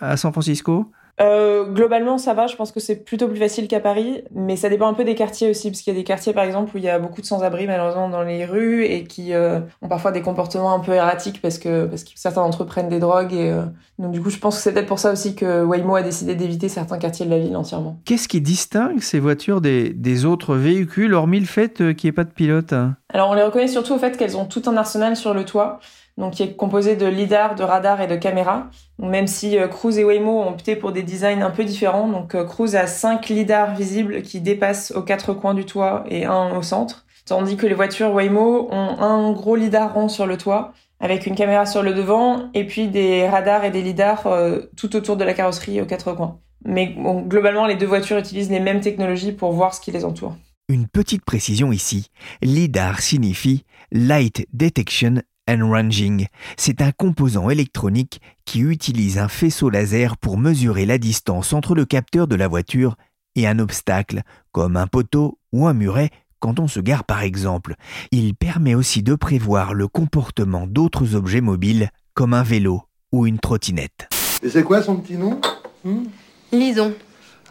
à 0.00 0.16
San 0.16 0.30
Francisco? 0.32 0.86
Euh, 1.22 1.64
globalement, 1.64 2.18
ça 2.18 2.34
va. 2.34 2.46
Je 2.46 2.56
pense 2.56 2.72
que 2.72 2.80
c'est 2.80 2.96
plutôt 2.96 3.28
plus 3.28 3.38
facile 3.38 3.68
qu'à 3.68 3.80
Paris, 3.80 4.24
mais 4.34 4.56
ça 4.56 4.68
dépend 4.68 4.88
un 4.88 4.94
peu 4.94 5.04
des 5.04 5.14
quartiers 5.14 5.50
aussi, 5.50 5.70
parce 5.70 5.82
qu'il 5.82 5.92
y 5.92 5.96
a 5.96 5.98
des 5.98 6.04
quartiers, 6.04 6.32
par 6.32 6.44
exemple, 6.44 6.72
où 6.74 6.78
il 6.78 6.84
y 6.84 6.88
a 6.88 6.98
beaucoup 6.98 7.20
de 7.20 7.26
sans-abri 7.26 7.66
malheureusement 7.66 8.08
dans 8.08 8.22
les 8.22 8.44
rues 8.44 8.84
et 8.84 9.04
qui 9.04 9.32
euh, 9.32 9.60
ont 9.80 9.88
parfois 9.88 10.12
des 10.12 10.22
comportements 10.22 10.74
un 10.74 10.80
peu 10.80 10.92
erratiques 10.92 11.40
parce 11.40 11.58
que 11.58 11.86
parce 11.86 12.04
certains 12.14 12.42
d'entre 12.42 12.64
eux 12.64 12.66
prennent 12.66 12.88
des 12.88 12.98
drogues 12.98 13.32
et 13.32 13.50
euh, 13.50 13.62
donc 13.98 14.12
du 14.12 14.20
coup, 14.20 14.30
je 14.30 14.38
pense 14.38 14.56
que 14.56 14.62
c'est 14.62 14.72
peut-être 14.72 14.86
pour 14.86 14.98
ça 14.98 15.12
aussi 15.12 15.34
que 15.34 15.64
Waymo 15.64 15.94
a 15.94 16.02
décidé 16.02 16.34
d'éviter 16.34 16.68
certains 16.68 16.98
quartiers 16.98 17.26
de 17.26 17.30
la 17.30 17.38
ville 17.38 17.56
entièrement. 17.56 18.00
Qu'est-ce 18.04 18.26
qui 18.28 18.40
distingue 18.40 19.00
ces 19.00 19.20
voitures 19.20 19.60
des, 19.60 19.90
des 19.90 20.24
autres 20.24 20.56
véhicules, 20.56 21.14
hormis 21.14 21.40
le 21.40 21.46
fait 21.46 21.94
qu'il 21.94 22.08
n'y 22.08 22.08
ait 22.08 22.12
pas 22.12 22.24
de 22.24 22.30
pilote 22.30 22.74
Alors, 23.12 23.30
on 23.30 23.34
les 23.34 23.42
reconnaît 23.42 23.68
surtout 23.68 23.94
au 23.94 23.98
fait 23.98 24.16
qu'elles 24.16 24.36
ont 24.36 24.46
tout 24.46 24.62
un 24.66 24.76
arsenal 24.76 25.16
sur 25.16 25.34
le 25.34 25.44
toit 25.44 25.80
donc 26.18 26.34
qui 26.34 26.42
est 26.42 26.54
composé 26.54 26.96
de 26.96 27.06
lidar, 27.06 27.54
de 27.54 27.62
radar 27.62 28.00
et 28.00 28.06
de 28.06 28.16
caméras. 28.16 28.66
même 28.98 29.26
si 29.26 29.58
euh, 29.58 29.68
Cruise 29.68 29.98
et 29.98 30.04
Waymo 30.04 30.42
ont 30.42 30.50
opté 30.50 30.76
pour 30.76 30.92
des 30.92 31.02
designs 31.02 31.42
un 31.42 31.50
peu 31.50 31.64
différents, 31.64 32.08
donc 32.08 32.34
euh, 32.34 32.44
Cruise 32.44 32.76
a 32.76 32.86
cinq 32.86 33.28
lidars 33.28 33.74
visibles 33.74 34.22
qui 34.22 34.40
dépassent 34.40 34.92
aux 34.92 35.02
quatre 35.02 35.32
coins 35.32 35.54
du 35.54 35.64
toit 35.64 36.04
et 36.08 36.24
un 36.24 36.56
au 36.56 36.62
centre, 36.62 37.06
tandis 37.26 37.56
que 37.56 37.66
les 37.66 37.74
voitures 37.74 38.12
Waymo 38.12 38.68
ont 38.70 38.98
un 39.00 39.32
gros 39.32 39.56
lidar 39.56 39.94
rond 39.94 40.08
sur 40.08 40.26
le 40.26 40.36
toit 40.36 40.72
avec 41.00 41.26
une 41.26 41.34
caméra 41.34 41.66
sur 41.66 41.82
le 41.82 41.94
devant 41.94 42.50
et 42.54 42.64
puis 42.64 42.88
des 42.88 43.26
radars 43.26 43.64
et 43.64 43.70
des 43.70 43.82
lidars 43.82 44.26
euh, 44.26 44.60
tout 44.76 44.94
autour 44.94 45.16
de 45.16 45.24
la 45.24 45.34
carrosserie 45.34 45.80
aux 45.80 45.86
quatre 45.86 46.12
coins. 46.12 46.38
Mais 46.64 46.94
globalement, 47.26 47.66
les 47.66 47.74
deux 47.74 47.86
voitures 47.86 48.18
utilisent 48.18 48.50
les 48.50 48.60
mêmes 48.60 48.80
technologies 48.80 49.32
pour 49.32 49.50
voir 49.50 49.74
ce 49.74 49.80
qui 49.80 49.90
les 49.90 50.04
entoure. 50.04 50.36
Une 50.72 50.88
petite 50.88 51.22
précision 51.26 51.70
ici. 51.70 52.08
LIDAR 52.40 53.02
signifie 53.02 53.66
Light 53.90 54.48
Detection 54.54 55.20
and 55.46 55.68
Ranging. 55.70 56.28
C'est 56.56 56.80
un 56.80 56.92
composant 56.92 57.50
électronique 57.50 58.22
qui 58.46 58.60
utilise 58.60 59.18
un 59.18 59.28
faisceau 59.28 59.68
laser 59.68 60.16
pour 60.16 60.38
mesurer 60.38 60.86
la 60.86 60.96
distance 60.96 61.52
entre 61.52 61.74
le 61.74 61.84
capteur 61.84 62.26
de 62.26 62.36
la 62.36 62.48
voiture 62.48 62.96
et 63.36 63.46
un 63.46 63.58
obstacle, 63.58 64.22
comme 64.50 64.78
un 64.78 64.86
poteau 64.86 65.38
ou 65.52 65.66
un 65.66 65.74
muret 65.74 66.08
quand 66.40 66.58
on 66.58 66.68
se 66.68 66.80
gare 66.80 67.04
par 67.04 67.20
exemple. 67.20 67.74
Il 68.10 68.34
permet 68.34 68.74
aussi 68.74 69.02
de 69.02 69.14
prévoir 69.14 69.74
le 69.74 69.88
comportement 69.88 70.66
d'autres 70.66 71.14
objets 71.14 71.42
mobiles, 71.42 71.90
comme 72.14 72.32
un 72.32 72.42
vélo 72.42 72.80
ou 73.12 73.26
une 73.26 73.40
trottinette. 73.40 74.08
Et 74.42 74.48
c'est 74.48 74.64
quoi 74.64 74.82
son 74.82 74.96
petit 74.96 75.18
nom? 75.18 75.38
Hmm 75.84 76.04
Lison. 76.50 76.94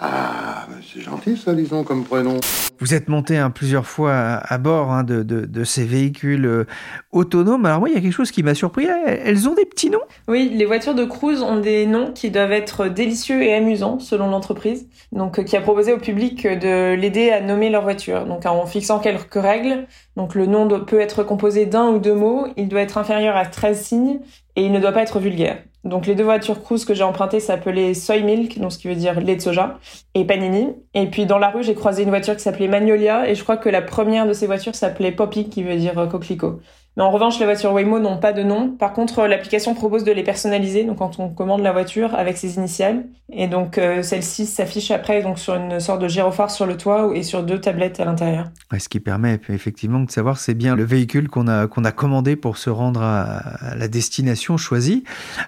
Ah, 0.04 0.66
c'est 0.82 1.02
gentil 1.02 1.38
ça, 1.38 1.54
Lison, 1.54 1.84
comme 1.84 2.04
prénom. 2.04 2.40
Vous 2.80 2.96
êtes 2.96 3.08
monté 3.08 3.38
hein, 3.38 3.52
plusieurs 3.52 3.86
fois 3.86 4.14
à, 4.14 4.58
bord 4.58 4.92
hein, 4.92 5.04
de, 5.04 5.64
ces 5.64 5.86
véhicules 5.86 6.48
euh, 6.48 6.66
autonomes. 7.12 7.68
Alors 7.68 7.82
moi, 7.82 7.90
il 7.90 7.94
y 7.94 7.98
a 7.98 8.02
quelque 8.02 8.12
chose 8.12 8.32
qui 8.32 8.42
m'a 8.42 8.56
surpris. 8.56 8.88
Elles 9.06 9.48
ont 9.48 9.54
des 9.54 9.66
petits 9.66 9.92
noms? 9.92 10.02
Oui, 10.28 10.52
les 10.56 10.66
voitures 10.66 10.96
de 10.96 11.06
cruise 11.06 11.44
ont 11.44 11.60
des 11.60 11.86
noms 11.86 12.14
qui 12.14 12.32
doivent 12.32 12.52
être 12.52 12.88
délicieux 12.88 13.44
et 13.44 13.54
amusants 13.54 14.00
selon 14.00 14.32
l'entreprise. 14.32 14.88
Donc, 15.12 15.38
euh, 15.38 15.44
qui 15.44 15.56
a 15.56 15.62
proposé 15.62 15.94
au 15.94 16.00
public 16.00 16.48
de 16.48 16.96
l'aider 16.96 17.30
à 17.30 17.40
nommer 17.40 17.70
leur 17.70 17.84
voiture. 17.84 18.26
Donc, 18.26 18.48
en 18.48 18.66
fixant 18.66 18.98
quelques 18.98 19.36
règles. 19.36 19.86
Donc, 20.16 20.34
le 20.34 20.48
nom 20.48 20.68
peut 20.84 21.00
être 21.00 21.22
composé 21.22 21.68
d'un 21.68 21.90
ou 21.90 22.00
deux 22.00 22.16
mots. 22.16 22.48
Il 22.58 22.70
doit 22.70 22.82
être 22.82 22.98
inférieur 22.98 23.36
à 23.36 23.46
13 23.46 23.80
signes 23.80 24.20
et 24.56 24.66
il 24.66 24.72
ne 24.72 24.80
doit 24.80 24.94
pas 24.94 25.04
être 25.04 25.20
vulgaire. 25.20 25.60
Donc 25.84 26.06
les 26.06 26.16
deux 26.16 26.24
voitures 26.24 26.62
cruise 26.62 26.86
que 26.86 26.94
j'ai 26.94 27.04
empruntées 27.04 27.40
s'appelaient 27.40 27.94
Soy 27.94 28.24
Milk, 28.24 28.60
donc 28.60 28.72
ce 28.72 28.78
qui 28.78 28.88
veut 28.88 28.96
dire 28.96 29.20
lait 29.20 29.36
de 29.36 29.42
soja, 29.42 29.80
et 30.14 30.26
Panini. 30.26 30.76
Et 30.94 31.08
puis 31.08 31.26
dans 31.26 31.40
la 31.40 31.50
rue, 31.50 31.64
j'ai 31.64 31.74
croisé 31.74 32.04
une 32.04 32.10
voiture 32.10 32.36
qui 32.36 32.42
s'appelait 32.42 32.68
Magnolia, 32.68 33.28
et 33.28 33.36
je 33.36 33.44
crois 33.44 33.58
que 33.58 33.70
la 33.70 33.82
première 33.82 34.28
de 34.28 34.34
ces 34.34 34.46
voitures 34.46 34.76
s'appelait 34.76 35.12
Poppy, 35.12 35.50
qui 35.50 35.64
veut 35.64 35.78
dire 35.78 36.08
coquelicot. 36.10 36.60
Mais 36.98 37.04
en 37.04 37.12
revanche, 37.12 37.40
les 37.40 37.46
voitures 37.46 37.72
Waymo 37.72 38.00
n'ont 38.00 38.18
pas 38.18 38.34
de 38.34 38.44
nom. 38.44 38.70
Par 38.70 38.94
contre, 38.94 39.26
l'application 39.26 39.74
propose 39.74 40.04
de 40.04 40.12
les 40.12 40.24
personnaliser. 40.24 40.84
Donc, 40.84 40.98
quand 40.98 41.20
on 41.20 41.30
commande 41.30 41.62
la 41.62 41.72
voiture 41.72 42.14
avec 42.16 42.38
ses 42.38 42.56
initiales, 42.56 43.06
et 43.34 43.48
donc 43.48 43.78
euh, 43.78 44.04
celle-ci 44.04 44.46
s'affiche 44.46 44.92
après 44.92 45.22
donc 45.22 45.40
sur 45.40 45.56
une 45.56 45.80
sorte 45.80 46.02
de 46.02 46.08
gyrophare 46.08 46.52
sur 46.52 46.66
le 46.66 46.76
toit 46.76 47.12
et 47.16 47.24
sur 47.24 47.44
deux 47.44 47.62
tablettes 47.62 48.00
à 48.00 48.06
l'intérieur. 48.06 48.48
ce 48.78 48.90
qui 48.90 49.00
permet 49.00 49.40
effectivement 49.50 50.02
de 50.02 50.12
savoir 50.12 50.38
c'est 50.38 50.54
bien 50.54 50.76
le 50.76 50.84
véhicule 50.84 51.30
qu'on 51.30 51.48
a 51.48 51.68
qu'on 51.68 51.86
a 51.86 51.92
commandé 51.92 52.36
pour 52.36 52.58
se 52.58 52.70
rendre 52.70 53.02
à, 53.02 53.76
la 53.78 53.88
destination 53.88 54.58
choisie. 54.58 55.04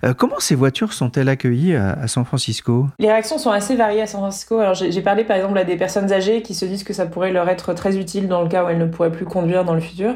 Euh, 0.05 0.13
comment 0.13 0.39
ces 0.39 0.55
voitures 0.55 0.93
sont-elles 0.93 1.29
accueillies 1.29 1.75
à, 1.75 2.07
San 2.07 2.23
Francisco? 2.23 2.87
Les 2.99 3.09
réactions 3.09 3.37
sont 3.37 3.51
assez 3.51 3.75
variées 3.75 4.01
à 4.01 4.07
San 4.07 4.21
Francisco. 4.21 4.59
Alors, 4.59 4.75
j'ai 4.75 5.01
parlé 5.01 5.23
par 5.23 5.35
exemple 5.35 5.57
à 5.57 5.63
des 5.63 5.75
personnes 5.75 6.11
âgées 6.11 6.41
qui 6.41 6.55
se 6.55 6.65
disent 6.65 6.83
que 6.83 6.93
ça 6.93 7.05
pourrait 7.05 7.31
leur 7.31 7.49
être 7.49 7.73
très 7.73 7.97
utile 7.97 8.27
dans 8.27 8.41
le 8.41 8.49
cas 8.49 8.63
où 8.63 8.69
elles 8.69 8.77
ne 8.77 8.85
pourraient 8.85 9.11
plus 9.11 9.25
conduire 9.25 9.65
dans 9.65 9.73
le 9.73 9.81
futur. 9.81 10.15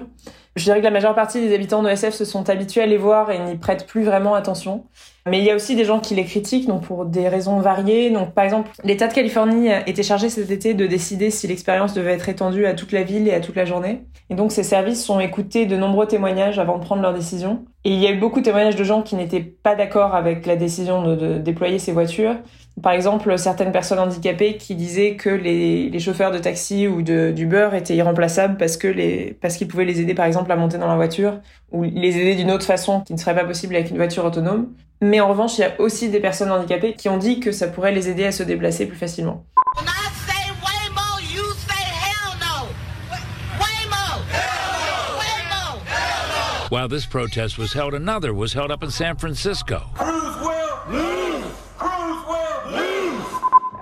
Je 0.57 0.63
dirais 0.63 0.79
que 0.79 0.83
la 0.83 0.91
majeure 0.91 1.13
partie 1.13 1.39
des 1.39 1.53
habitants 1.53 1.83
de 1.83 1.89
SF 1.89 2.15
se 2.15 2.25
sont 2.25 2.49
habitués 2.49 2.81
à 2.81 2.87
les 2.87 2.97
voir 2.97 3.29
et 3.29 3.37
n'y 3.37 3.57
prêtent 3.57 3.85
plus 3.85 4.03
vraiment 4.03 4.33
attention. 4.33 4.85
Mais 5.27 5.37
il 5.37 5.45
y 5.45 5.51
a 5.51 5.55
aussi 5.55 5.75
des 5.75 5.85
gens 5.85 5.99
qui 5.99 6.15
les 6.15 6.25
critiquent, 6.25 6.67
donc 6.67 6.81
pour 6.81 7.05
des 7.05 7.29
raisons 7.29 7.59
variées. 7.59 8.09
Donc, 8.09 8.33
par 8.33 8.43
exemple, 8.43 8.71
l'État 8.83 9.07
de 9.07 9.13
Californie 9.13 9.69
était 9.85 10.01
chargé 10.01 10.29
cet 10.29 10.49
été 10.49 10.73
de 10.73 10.87
décider 10.87 11.29
si 11.29 11.47
l'expérience 11.47 11.93
devait 11.93 12.13
être 12.13 12.27
étendue 12.27 12.65
à 12.65 12.73
toute 12.73 12.91
la 12.91 13.03
ville 13.03 13.27
et 13.27 13.35
à 13.35 13.39
toute 13.39 13.55
la 13.55 13.65
journée. 13.65 14.05
Et 14.31 14.35
donc, 14.35 14.51
ces 14.51 14.63
services 14.63 15.07
ont 15.11 15.19
écouté 15.19 15.67
de 15.67 15.77
nombreux 15.77 16.07
témoignages 16.07 16.57
avant 16.57 16.79
de 16.79 16.83
prendre 16.83 17.03
leur 17.03 17.13
décision. 17.13 17.65
Et 17.83 17.91
il 17.91 17.99
y 17.99 18.07
a 18.07 18.11
eu 18.11 18.17
beaucoup 18.17 18.39
de 18.39 18.45
témoignages 18.45 18.75
de 18.75 18.83
gens 18.83 19.03
qui 19.03 19.15
n'étaient 19.15 19.43
pas 19.43 19.75
d'accord 19.75 20.15
avec 20.15 20.47
la 20.47 20.55
décision 20.55 21.03
de, 21.03 21.37
déployer 21.37 21.77
ces 21.77 21.91
voitures. 21.91 22.35
Par 22.81 22.91
exemple, 22.91 23.37
certaines 23.39 23.71
personnes 23.71 23.97
handicapées 23.97 24.57
qui 24.57 24.75
disaient 24.75 25.15
que 25.15 25.29
les, 25.29 25.89
les 25.89 25.99
chauffeurs 25.99 26.31
de 26.31 26.37
taxi 26.37 26.87
ou 26.87 27.01
d'Uber 27.01 27.69
étaient 27.73 27.95
irremplaçables 27.95 28.55
parce 28.57 28.77
que 28.77 28.87
les, 28.87 29.35
parce 29.41 29.57
qu'ils 29.57 29.67
pouvaient 29.67 29.85
les 29.85 29.99
aider, 29.99 30.13
par 30.13 30.27
exemple, 30.27 30.51
à 30.51 30.55
monter 30.55 30.77
dans 30.77 30.87
la 30.87 30.95
voiture 30.95 31.39
ou 31.71 31.83
les 31.83 32.17
aider 32.17 32.35
d'une 32.35 32.51
autre 32.51 32.65
façon 32.65 33.01
qui 33.01 33.13
ne 33.13 33.17
serait 33.17 33.33
pas 33.33 33.45
possible 33.45 33.75
avec 33.75 33.89
une 33.89 33.97
voiture 33.97 34.25
autonome. 34.25 34.67
Mais 35.01 35.19
en 35.19 35.27
revanche, 35.27 35.57
il 35.57 35.61
y 35.61 35.63
a 35.63 35.79
aussi 35.79 36.09
des 36.09 36.19
personnes 36.19 36.51
handicapées 36.51 36.93
qui 36.93 37.09
ont 37.09 37.17
dit 37.17 37.39
que 37.39 37.51
ça 37.51 37.67
pourrait 37.67 37.93
les 37.93 38.09
aider 38.09 38.25
à 38.25 38.31
se 38.31 38.43
déplacer 38.43 38.85
plus 38.85 38.97
facilement. 38.97 39.43
While 46.69 46.89
this 46.89 47.05
protest 47.05 47.57
was 47.57 47.73
held, 47.73 47.93
another 47.93 48.33
was 48.33 48.53
held 48.53 48.71
up 48.71 48.83
in 48.83 48.89
San 48.91 49.15
Francisco. 49.15 49.83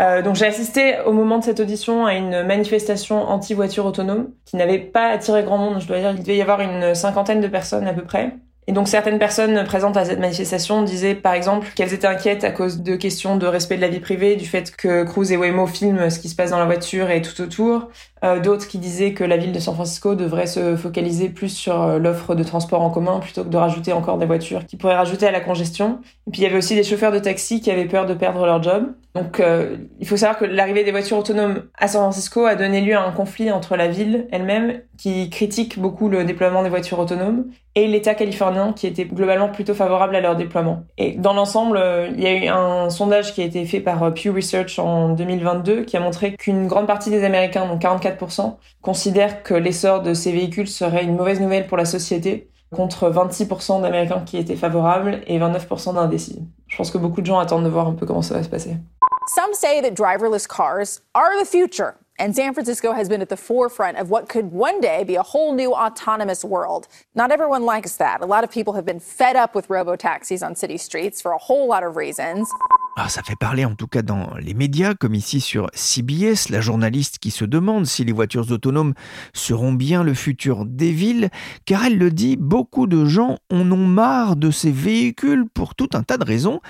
Euh, 0.01 0.21
donc 0.21 0.35
j'ai 0.35 0.45
assisté 0.45 0.99
au 1.05 1.13
moment 1.13 1.37
de 1.39 1.43
cette 1.43 1.59
audition 1.59 2.05
à 2.05 2.15
une 2.15 2.43
manifestation 2.43 3.29
anti-voiture 3.29 3.85
autonome 3.85 4.31
qui 4.43 4.57
n'avait 4.57 4.79
pas 4.79 5.07
attiré 5.07 5.43
grand 5.43 5.57
monde. 5.57 5.79
Je 5.79 5.87
dois 5.87 5.99
dire, 5.99 6.11
il 6.11 6.19
devait 6.19 6.35
y 6.35 6.41
avoir 6.41 6.59
une 6.61 6.95
cinquantaine 6.95 7.39
de 7.39 7.47
personnes 7.47 7.87
à 7.87 7.93
peu 7.93 8.03
près. 8.03 8.35
Et 8.67 8.71
donc 8.71 8.87
certaines 8.87 9.19
personnes 9.19 9.63
présentes 9.63 9.95
à 9.95 10.05
cette 10.05 10.19
manifestation 10.19 10.81
disaient 10.81 11.13
par 11.13 11.33
exemple 11.33 11.67
qu'elles 11.75 11.93
étaient 11.93 12.07
inquiètes 12.07 12.43
à 12.43 12.49
cause 12.49 12.81
de 12.81 12.95
questions 12.95 13.37
de 13.37 13.45
respect 13.45 13.75
de 13.75 13.81
la 13.81 13.89
vie 13.89 13.99
privée, 13.99 14.35
du 14.35 14.45
fait 14.45 14.75
que 14.75 15.03
Cruz 15.03 15.31
et 15.31 15.37
Waymo 15.37 15.67
filment 15.67 16.09
ce 16.09 16.19
qui 16.19 16.29
se 16.29 16.35
passe 16.35 16.49
dans 16.49 16.57
la 16.57 16.65
voiture 16.65 17.11
et 17.11 17.21
tout 17.21 17.39
autour. 17.41 17.89
Euh, 18.25 18.39
D'autres 18.39 18.67
qui 18.67 18.79
disaient 18.79 19.13
que 19.13 19.23
la 19.23 19.37
ville 19.37 19.51
de 19.51 19.59
San 19.59 19.75
Francisco 19.75 20.15
devrait 20.15 20.47
se 20.47 20.75
focaliser 20.75 21.29
plus 21.29 21.49
sur 21.49 21.81
euh, 21.81 21.99
l'offre 21.99 22.33
de 22.33 22.43
transport 22.43 22.81
en 22.81 22.89
commun 22.89 23.19
plutôt 23.19 23.43
que 23.43 23.49
de 23.49 23.57
rajouter 23.57 23.93
encore 23.93 24.17
des 24.17 24.25
voitures 24.25 24.65
qui 24.65 24.77
pourraient 24.77 24.95
rajouter 24.95 25.27
à 25.27 25.31
la 25.31 25.41
congestion. 25.41 25.99
Et 26.27 26.31
puis 26.31 26.41
il 26.41 26.43
y 26.43 26.47
avait 26.47 26.57
aussi 26.57 26.75
des 26.75 26.83
chauffeurs 26.83 27.11
de 27.11 27.19
taxi 27.19 27.61
qui 27.61 27.69
avaient 27.69 27.85
peur 27.85 28.07
de 28.07 28.15
perdre 28.15 28.45
leur 28.45 28.63
job. 28.63 28.93
Donc 29.13 29.39
euh, 29.39 29.77
il 29.99 30.07
faut 30.07 30.17
savoir 30.17 30.37
que 30.37 30.45
l'arrivée 30.45 30.83
des 30.83 30.91
voitures 30.91 31.17
autonomes 31.17 31.63
à 31.77 31.87
San 31.87 32.01
Francisco 32.01 32.45
a 32.45 32.55
donné 32.55 32.81
lieu 32.81 32.95
à 32.95 33.05
un 33.05 33.11
conflit 33.11 33.51
entre 33.51 33.75
la 33.75 33.87
ville 33.87 34.27
elle-même 34.31 34.81
qui 34.97 35.29
critique 35.29 35.79
beaucoup 35.79 36.09
le 36.09 36.25
déploiement 36.25 36.63
des 36.63 36.69
voitures 36.69 36.99
autonomes 36.99 37.45
et 37.75 37.87
l'État 37.87 38.15
californien 38.15 38.73
qui 38.73 38.87
était 38.87 39.05
globalement 39.05 39.49
plutôt 39.49 39.73
favorable 39.73 40.15
à 40.15 40.21
leur 40.21 40.35
déploiement. 40.35 40.83
Et 40.97 41.11
dans 41.11 41.33
l'ensemble, 41.33 41.81
il 42.15 42.23
y 42.23 42.27
a 42.27 42.33
eu 42.33 42.47
un 42.47 42.89
sondage 42.89 43.33
qui 43.33 43.41
a 43.41 43.45
été 43.45 43.65
fait 43.65 43.81
par 43.81 44.13
Pew 44.13 44.31
Research 44.33 44.79
en 44.79 45.09
2022 45.09 45.83
qui 45.83 45.97
a 45.97 45.99
montré 45.99 46.35
qu'une 46.35 46.67
grande 46.67 46.87
partie 46.87 47.09
des 47.09 47.25
Américains, 47.25 47.67
donc 47.67 47.81
44%, 47.81 48.14
considèrent 48.81 49.43
que 49.43 49.53
l'essor 49.53 50.01
de 50.01 50.13
ces 50.13 50.31
véhicules 50.31 50.67
serait 50.67 51.03
une 51.03 51.15
mauvaise 51.15 51.39
nouvelle 51.39 51.67
pour 51.67 51.77
la 51.77 51.85
société 51.85 52.49
contre 52.75 53.09
26% 53.09 53.81
d'Américains 53.81 54.23
qui 54.25 54.37
étaient 54.37 54.55
favorables 54.55 55.21
et 55.27 55.39
29% 55.39 55.93
d'indécis. 55.93 56.43
Je 56.67 56.77
pense 56.77 56.91
que 56.91 56.97
beaucoup 56.97 57.21
de 57.21 57.25
gens 57.25 57.39
attendent 57.39 57.63
de 57.63 57.69
voir 57.69 57.87
un 57.87 57.93
peu 57.93 58.05
comment 58.05 58.21
ça 58.21 58.35
va 58.35 58.43
se 58.43 58.49
passer. 58.49 58.75
Some 59.35 59.53
say 59.53 59.81
that 59.81 59.95
driverless 59.95 60.47
cars 60.47 61.01
are 61.13 61.39
the 61.39 61.45
future. 61.45 61.95
And 62.17 62.33
San 62.33 62.53
Francisco 62.53 62.93
has 62.93 63.09
been 63.09 63.21
at 63.21 63.27
the 63.27 63.35
forefront 63.35 63.97
of 63.97 64.09
what 64.09 64.29
could 64.29 64.51
one 64.51 64.79
day 64.79 65.03
be 65.03 65.15
a 65.15 65.23
whole 65.23 65.53
new 65.53 65.73
autonomous 65.73 66.45
world. 66.45 66.87
Not 67.13 67.31
everyone 67.31 67.65
likes 67.65 67.97
that. 67.97 68.21
A 68.21 68.25
lot 68.25 68.45
of 68.45 68.51
people 68.51 68.73
have 68.73 68.85
been 68.85 69.01
fed 69.01 69.35
up 69.35 69.53
with 69.53 69.69
robo 69.69 69.97
taxis 69.97 70.41
on 70.41 70.55
city 70.55 70.77
streets 70.77 71.21
for 71.21 71.31
a 71.31 71.37
whole 71.37 71.67
lot 71.67 71.83
of 71.83 71.97
reasons. 71.97 72.49
Ah, 72.97 73.09
ça 73.09 73.23
fait 73.23 73.35
parler 73.35 73.65
en 73.65 73.75
tout 73.75 73.87
cas 73.87 74.01
dans 74.01 74.29
les 74.39 74.53
médias, 74.53 74.93
comme 74.93 75.15
ici 75.15 75.41
sur 75.41 75.69
CBS, 75.73 76.47
la 76.49 76.61
journaliste 76.61 77.19
qui 77.19 77.29
se 77.29 77.43
demande 77.43 77.85
si 77.85 78.05
les 78.05 78.13
voitures 78.13 78.49
autonomes 78.51 78.93
seront 79.33 79.73
bien 79.73 80.01
le 80.01 80.13
futur 80.13 80.63
des 80.65 80.91
villes, 80.91 81.29
car 81.65 81.83
elle 81.83 81.97
le 81.97 82.09
dit, 82.09 82.37
beaucoup 82.37 82.87
de 82.87 83.03
gens 83.03 83.37
en 83.51 83.69
ont 83.69 83.85
marre 83.85 84.37
de 84.37 84.49
ces 84.49 84.71
véhicules 84.71 85.43
pour 85.53 85.75
tout 85.75 85.89
un 85.91 86.03
tas 86.03 86.15
de 86.15 86.23
raisons, 86.23 86.61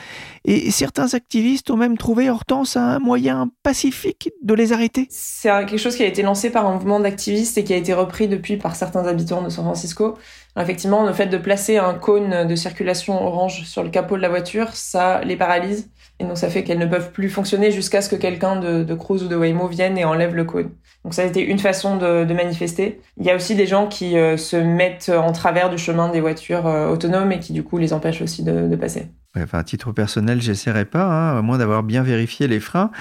et 0.46 0.72
certains 0.72 1.14
activistes 1.14 1.70
ont 1.70 1.78
même 1.78 1.96
trouvé 1.96 2.28
Hortense 2.32 2.76
un 2.76 2.98
moyen 2.98 3.52
pacifique 3.62 4.32
de 4.42 4.56
les 4.56 4.74
arrêter. 4.74 5.06
C'est 5.12 5.50
quelque 5.50 5.78
chose 5.78 5.96
qui 5.96 6.02
a 6.02 6.08
été 6.08 6.24
lancé 6.24 6.50
par 6.50 6.66
un 6.66 6.74
mouvement 6.74 7.00
d'activistes 7.00 7.60
et 7.60 7.64
qui 7.64 7.74
a 7.74 7.78
été 7.78 7.94
repris 7.94 8.28
depuis 8.28 8.58
par 8.58 8.76
certains 8.76 9.06
habitants 9.06 9.44
de 9.44 9.50
San 9.50 9.64
Francisco. 9.64 10.18
effectivement, 10.60 11.06
le 11.06 11.14
fait 11.14 11.28
de 11.28 11.38
placer 11.38 11.78
un 11.78 11.94
cône 11.94 12.48
de 12.48 12.56
circulation 12.56 13.24
orange 13.24 13.64
sur 13.66 13.84
le 13.84 13.92
capot 13.92 14.18
de 14.18 14.24
la 14.24 14.30
voiture, 14.30 14.70
ça 14.74 15.22
les 15.24 15.36
paralyse 15.36 15.88
et 16.20 16.24
donc 16.24 16.38
ça 16.38 16.50
fait 16.50 16.64
qu'elles 16.64 16.80
ne 16.80 16.86
peuvent 16.86 17.12
plus 17.12 17.30
fonctionner 17.30 17.72
jusqu'à 17.72 18.02
ce 18.02 18.10
que 18.10 18.16
quelqu'un 18.16 18.58
de, 18.58 18.84
de 18.84 18.94
Cruise 18.94 19.24
ou 19.24 19.28
de 19.28 19.36
Waymo 19.36 19.68
vienne 19.68 19.98
et 19.98 20.06
enlève 20.06 20.34
le 20.34 20.46
code. 20.46 20.70
Donc 21.04 21.14
ça 21.14 21.24
a 21.24 21.26
été 21.26 21.42
une 21.42 21.60
façon 21.60 21.98
de, 21.98 22.34
manifester. 22.34 23.02
Il 23.18 23.26
y 23.26 23.30
a 23.30 23.36
aussi 23.36 23.56
des 23.56 23.68
gens 23.68 23.88
qui 23.88 24.18
euh, 24.18 24.38
se 24.38 24.56
mettent 24.56 25.12
en 25.16 25.32
travers 25.34 25.70
du 25.70 25.78
chemin 25.78 26.10
des 26.10 26.22
voitures 26.22 26.68
euh, 26.68 26.90
autonomes 26.90 27.32
et 27.32 27.40
qui 27.40 27.54
du 27.54 27.64
coup 27.64 27.78
les 27.78 27.94
empêchent 27.94 28.22
aussi 28.22 28.44
de 28.44 28.76
passer. 28.76 29.08
À 29.54 29.64
titre 29.64 29.92
personnel, 29.92 30.42
j'essaierai 30.42 30.86
pas, 30.86 31.06
hein, 31.06 31.38
à 31.38 31.42
moins 31.42 31.58
d'avoir 31.58 31.84
bien 31.84 32.04
vérifié 32.04 32.48
les 32.48 32.60
freins. 32.60 32.92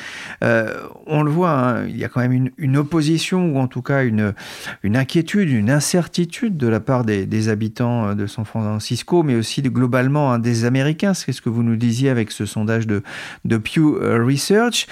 Euh, 0.42 0.74
on 1.06 1.22
le 1.22 1.30
voit, 1.30 1.50
hein, 1.50 1.86
il 1.86 1.96
y 1.96 2.04
a 2.04 2.08
quand 2.08 2.20
même 2.20 2.50
une, 2.56 2.76
opposition 2.76 3.54
ou 3.54 3.58
en 3.58 3.68
tout 3.68 3.82
cas 3.82 4.04
une, 4.04 4.34
inquiétude, 4.82 5.48
une 5.48 5.70
incertitude 5.70 6.56
de 6.56 6.66
la 6.66 6.80
part 6.80 7.04
des, 7.04 7.48
habitants 7.48 8.14
de 8.14 8.26
San 8.26 8.44
Francisco, 8.44 9.22
mais 9.22 9.36
aussi 9.36 9.62
de, 9.62 9.68
globalement 9.68 10.32
hein, 10.32 10.38
des 10.38 10.64
Américains. 10.64 11.14
C'est 11.14 11.32
ce 11.32 11.40
que 11.40 11.48
vous 11.48 11.62
nous 11.62 11.76
disiez 11.76 12.10
avec 12.10 12.30
ce 12.30 12.46
sondage 12.46 12.86
de, 12.86 13.02
Pew 13.56 13.98
Research. 14.00 14.86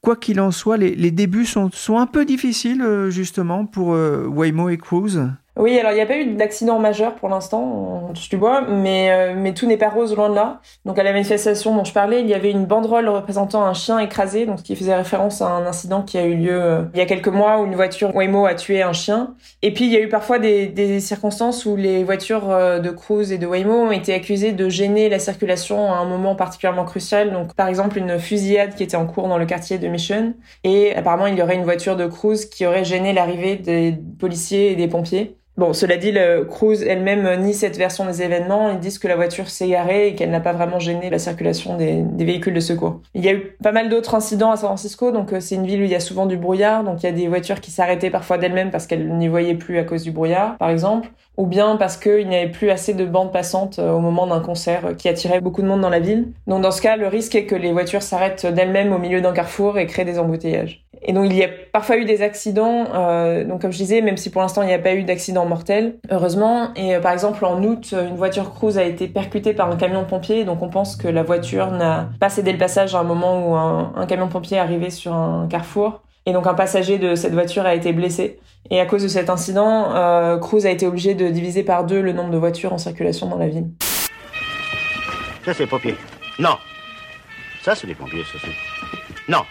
Quoi 0.00 0.16
qu'il 0.16 0.40
en 0.40 0.50
soit, 0.50 0.76
les, 0.76 1.10
débuts 1.10 1.46
sont, 1.46 1.70
un 1.96 2.06
peu 2.06 2.24
difficiles 2.24 2.82
justement 3.10 3.66
pour 3.66 3.94
euh, 3.94 4.26
Waymo 4.26 4.68
et 4.68 4.78
Cruise. 4.78 5.22
Oui, 5.60 5.78
alors 5.78 5.92
il 5.92 5.96
n'y 5.96 6.00
a 6.00 6.06
pas 6.06 6.16
eu 6.16 6.24
d'accident 6.24 6.78
majeur 6.78 7.16
pour 7.16 7.28
l'instant, 7.28 8.08
on 8.08 8.14
touche 8.14 8.30
du 8.30 8.38
bois, 8.38 8.62
mais, 8.62 9.10
euh, 9.10 9.34
mais 9.36 9.52
tout 9.52 9.66
n'est 9.66 9.76
pas 9.76 9.90
rose 9.90 10.16
loin 10.16 10.30
de 10.30 10.34
là. 10.34 10.62
Donc 10.86 10.98
à 10.98 11.02
la 11.02 11.12
manifestation 11.12 11.76
dont 11.76 11.84
je 11.84 11.92
parlais, 11.92 12.22
il 12.22 12.26
y 12.28 12.32
avait 12.32 12.50
une 12.50 12.64
banderole 12.64 13.10
représentant 13.10 13.62
un 13.62 13.74
chien 13.74 13.98
écrasé, 13.98 14.46
donc 14.46 14.62
qui 14.62 14.74
faisait 14.74 14.96
référence 14.96 15.42
à 15.42 15.48
un 15.48 15.66
incident 15.66 16.00
qui 16.00 16.16
a 16.16 16.24
eu 16.24 16.34
lieu 16.34 16.58
euh, 16.58 16.84
il 16.94 16.98
y 16.98 17.02
a 17.02 17.04
quelques 17.04 17.28
mois 17.28 17.60
où 17.60 17.66
une 17.66 17.74
voiture 17.74 18.16
Waymo 18.16 18.46
a 18.46 18.54
tué 18.54 18.80
un 18.80 18.94
chien. 18.94 19.34
Et 19.60 19.74
puis 19.74 19.84
il 19.84 19.92
y 19.92 19.98
a 19.98 20.00
eu 20.00 20.08
parfois 20.08 20.38
des, 20.38 20.66
des 20.66 20.98
circonstances 20.98 21.66
où 21.66 21.76
les 21.76 22.04
voitures 22.04 22.50
euh, 22.50 22.78
de 22.78 22.88
Cruise 22.88 23.30
et 23.30 23.36
de 23.36 23.46
Waymo 23.46 23.74
ont 23.74 23.92
été 23.92 24.14
accusées 24.14 24.52
de 24.52 24.68
gêner 24.70 25.10
la 25.10 25.18
circulation 25.18 25.92
à 25.92 25.96
un 25.96 26.06
moment 26.06 26.36
particulièrement 26.36 26.86
crucial. 26.86 27.34
Donc 27.34 27.52
par 27.52 27.68
exemple 27.68 27.98
une 27.98 28.18
fusillade 28.18 28.76
qui 28.76 28.82
était 28.82 28.96
en 28.96 29.06
cours 29.06 29.28
dans 29.28 29.36
le 29.36 29.44
quartier 29.44 29.76
de 29.76 29.88
Mission, 29.88 30.32
et 30.64 30.96
apparemment 30.96 31.26
il 31.26 31.36
y 31.36 31.42
aurait 31.42 31.56
une 31.56 31.64
voiture 31.64 31.96
de 31.96 32.06
Cruise 32.06 32.46
qui 32.46 32.64
aurait 32.64 32.84
gêné 32.84 33.12
l'arrivée 33.12 33.56
des 33.56 33.94
policiers 34.18 34.72
et 34.72 34.74
des 34.74 34.88
pompiers. 34.88 35.36
Bon, 35.56 35.72
cela 35.74 35.96
dit, 35.96 36.10
le 36.10 36.44
Cruise 36.44 36.82
elle-même 36.82 37.42
nie 37.42 37.52
cette 37.52 37.76
version 37.76 38.06
des 38.06 38.22
événements. 38.22 38.70
Ils 38.70 38.78
disent 38.78 38.98
que 38.98 39.08
la 39.08 39.16
voiture 39.16 39.50
s'est 39.50 39.68
garée 39.68 40.08
et 40.08 40.14
qu'elle 40.14 40.30
n'a 40.30 40.40
pas 40.40 40.52
vraiment 40.52 40.78
gêné 40.78 41.10
la 41.10 41.18
circulation 41.18 41.76
des, 41.76 42.02
des, 42.02 42.24
véhicules 42.24 42.54
de 42.54 42.60
secours. 42.60 43.00
Il 43.14 43.24
y 43.24 43.28
a 43.28 43.32
eu 43.32 43.56
pas 43.62 43.72
mal 43.72 43.90
d'autres 43.90 44.14
incidents 44.14 44.50
à 44.52 44.56
San 44.56 44.68
Francisco, 44.68 45.10
donc 45.10 45.34
c'est 45.40 45.56
une 45.56 45.66
ville 45.66 45.82
où 45.82 45.84
il 45.84 45.90
y 45.90 45.94
a 45.94 46.00
souvent 46.00 46.26
du 46.26 46.36
brouillard, 46.36 46.84
donc 46.84 47.02
il 47.02 47.06
y 47.06 47.08
a 47.08 47.12
des 47.12 47.28
voitures 47.28 47.60
qui 47.60 47.70
s'arrêtaient 47.70 48.10
parfois 48.10 48.38
d'elles-mêmes 48.38 48.70
parce 48.70 48.86
qu'elles 48.86 49.14
n'y 49.16 49.28
voyaient 49.28 49.54
plus 49.54 49.78
à 49.78 49.84
cause 49.84 50.02
du 50.02 50.12
brouillard, 50.12 50.56
par 50.56 50.70
exemple, 50.70 51.10
ou 51.36 51.46
bien 51.46 51.76
parce 51.76 51.96
qu'il 51.96 52.28
n'y 52.28 52.36
avait 52.36 52.50
plus 52.50 52.70
assez 52.70 52.94
de 52.94 53.04
bandes 53.04 53.32
passantes 53.32 53.78
au 53.78 53.98
moment 53.98 54.26
d'un 54.26 54.40
concert 54.40 54.96
qui 54.96 55.08
attirait 55.08 55.40
beaucoup 55.40 55.62
de 55.62 55.66
monde 55.66 55.80
dans 55.80 55.90
la 55.90 56.00
ville. 56.00 56.28
Donc 56.46 56.62
dans 56.62 56.70
ce 56.70 56.80
cas, 56.80 56.96
le 56.96 57.08
risque 57.08 57.34
est 57.34 57.44
que 57.44 57.54
les 57.54 57.72
voitures 57.72 58.02
s'arrêtent 58.02 58.46
d'elles-mêmes 58.46 58.92
au 58.92 58.98
milieu 58.98 59.20
d'un 59.20 59.32
carrefour 59.32 59.78
et 59.78 59.86
créent 59.86 60.04
des 60.04 60.18
embouteillages. 60.18 60.84
Et 61.02 61.12
donc 61.12 61.26
il 61.26 61.36
y 61.36 61.42
a 61.42 61.48
parfois 61.72 61.96
eu 61.96 62.04
des 62.04 62.22
accidents, 62.22 62.88
euh, 62.94 63.44
donc 63.44 63.62
comme 63.62 63.72
je 63.72 63.78
disais, 63.78 64.02
même 64.02 64.16
si 64.16 64.30
pour 64.30 64.42
l'instant 64.42 64.62
il 64.62 64.66
n'y 64.66 64.74
a 64.74 64.78
pas 64.78 64.94
eu 64.94 65.04
d'accident 65.04 65.46
mortel, 65.46 65.96
heureusement. 66.10 66.74
Et 66.76 66.94
euh, 66.94 67.00
par 67.00 67.12
exemple 67.12 67.44
en 67.44 67.62
août, 67.62 67.94
une 67.94 68.16
voiture 68.16 68.52
cruise 68.52 68.76
a 68.76 68.84
été 68.84 69.08
percutée 69.08 69.54
par 69.54 69.70
un 69.70 69.76
camion 69.76 70.02
de 70.02 70.06
pompiers, 70.06 70.44
donc 70.44 70.62
on 70.62 70.68
pense 70.68 70.96
que 70.96 71.08
la 71.08 71.22
voiture 71.22 71.70
n'a 71.70 72.10
pas 72.20 72.28
cédé 72.28 72.52
le 72.52 72.58
passage 72.58 72.94
à 72.94 73.00
un 73.00 73.04
moment 73.04 73.48
où 73.48 73.54
un, 73.54 74.06
camion 74.06 74.26
de 74.26 74.32
pompiers 74.32 74.58
est 74.58 74.60
arrivé 74.60 74.90
sur 74.90 75.14
un 75.14 75.46
carrefour. 75.48 76.02
Et 76.26 76.32
donc 76.32 76.46
un 76.46 76.54
passager 76.54 76.98
de 76.98 77.14
cette 77.14 77.32
voiture 77.32 77.64
a 77.64 77.74
été 77.74 77.94
blessé. 77.94 78.38
Et 78.70 78.78
à 78.78 78.84
cause 78.84 79.02
de 79.02 79.08
cet 79.08 79.30
incident, 79.30 79.94
euh, 79.94 80.36
Cruise 80.38 80.66
a 80.66 80.70
été 80.70 80.86
obligé 80.86 81.14
de 81.14 81.28
diviser 81.28 81.62
par 81.62 81.84
deux 81.84 82.02
le 82.02 82.12
nombre 82.12 82.30
de 82.30 82.36
voitures 82.36 82.74
en 82.74 82.78
circulation 82.78 83.26
dans 83.26 83.38
la 83.38 83.48
ville. 83.48 83.70
Ça 85.44 85.54
c'est 85.54 85.60
les 85.60 85.66
pompiers. 85.66 85.96
Non. 86.38 86.58
Ça 87.62 87.74
c'est 87.74 87.86
les 87.86 87.94
pompiers, 87.94 88.22
ça 88.24 88.38
c'est. 88.42 89.32
Non. 89.32 89.44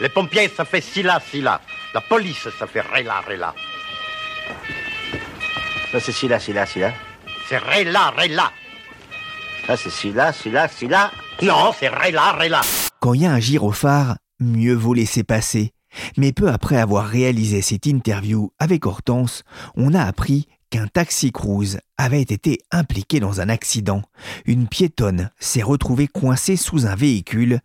Les 0.00 0.08
pompiers, 0.08 0.48
ça 0.48 0.64
fait 0.64 0.80
ci 0.80 1.02
là. 1.02 1.20
La 1.94 2.00
police, 2.00 2.48
ça 2.58 2.66
fait 2.66 2.80
ré 2.80 3.02
là, 3.02 3.20
ré 3.20 3.36
là. 3.36 3.54
Ça 5.92 6.00
c'est 6.00 6.28
là, 6.28 6.38
ci 6.38 6.52
là. 6.52 6.66
C'est 7.48 7.58
ré 7.58 7.84
là, 7.84 8.10
ré 8.16 8.28
là. 8.28 8.50
Ça 9.66 9.76
c'est 9.76 10.12
là, 10.12 10.32
ci 10.32 10.50
là. 10.50 11.10
Non, 11.42 11.72
c'est 11.78 11.88
ré 11.88 12.10
là, 12.10 12.32
ré 12.32 12.48
là. 12.48 12.62
Quand 13.00 13.14
il 13.14 13.22
y 13.22 13.26
a 13.26 13.32
un 13.32 13.40
gyrophare, 13.40 14.16
mieux 14.40 14.74
vaut 14.74 14.94
laisser 14.94 15.24
passer. 15.24 15.72
Mais 16.16 16.32
peu 16.32 16.48
après 16.48 16.78
avoir 16.78 17.06
réalisé 17.06 17.60
cette 17.60 17.86
interview 17.86 18.50
avec 18.58 18.86
Hortense, 18.86 19.42
on 19.76 19.92
a 19.94 20.02
appris 20.02 20.46
qu'un 20.72 20.86
taxi 20.86 21.32
cruise 21.32 21.80
avait 21.98 22.22
été 22.22 22.58
impliqué 22.70 23.20
dans 23.20 23.42
un 23.42 23.50
accident. 23.50 24.00
Une 24.46 24.66
piétonne 24.66 25.30
s'est 25.38 25.62
retrouvée 25.62 26.08
coincée 26.08 26.56
sous 26.56 26.86
un 26.86 26.94
véhicule, 26.94 27.60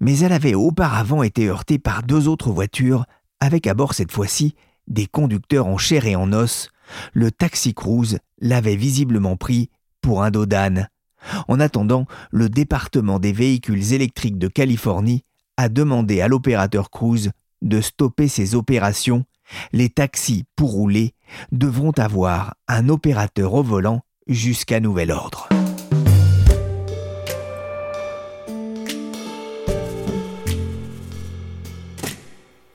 mais 0.00 0.18
elle 0.18 0.32
avait 0.32 0.56
auparavant 0.56 1.22
été 1.22 1.46
heurtée 1.46 1.78
par 1.78 2.02
deux 2.02 2.26
autres 2.26 2.50
voitures, 2.50 3.06
avec 3.38 3.68
à 3.68 3.74
bord 3.74 3.94
cette 3.94 4.10
fois-ci 4.10 4.56
des 4.88 5.06
conducteurs 5.06 5.68
en 5.68 5.78
chair 5.78 6.04
et 6.06 6.16
en 6.16 6.32
os. 6.32 6.70
Le 7.12 7.30
taxi 7.30 7.74
cruise 7.74 8.18
l'avait 8.40 8.74
visiblement 8.74 9.36
pris 9.36 9.70
pour 10.00 10.24
un 10.24 10.32
dos 10.32 10.46
d'âne. 10.46 10.88
En 11.46 11.60
attendant, 11.60 12.06
le 12.32 12.48
département 12.48 13.20
des 13.20 13.32
véhicules 13.32 13.92
électriques 13.92 14.38
de 14.38 14.48
Californie 14.48 15.22
a 15.58 15.68
demandé 15.68 16.20
à 16.20 16.26
l'opérateur 16.26 16.90
Cruise 16.90 17.30
de 17.62 17.80
stopper 17.80 18.26
ses 18.26 18.56
opérations. 18.56 19.24
Les 19.72 19.90
taxis 19.90 20.44
pour 20.56 20.72
rouler 20.72 21.14
devront 21.52 21.92
avoir 21.96 22.54
un 22.68 22.88
opérateur 22.88 23.54
au 23.54 23.62
volant 23.62 24.00
jusqu'à 24.26 24.80
nouvel 24.80 25.10
ordre. 25.10 25.48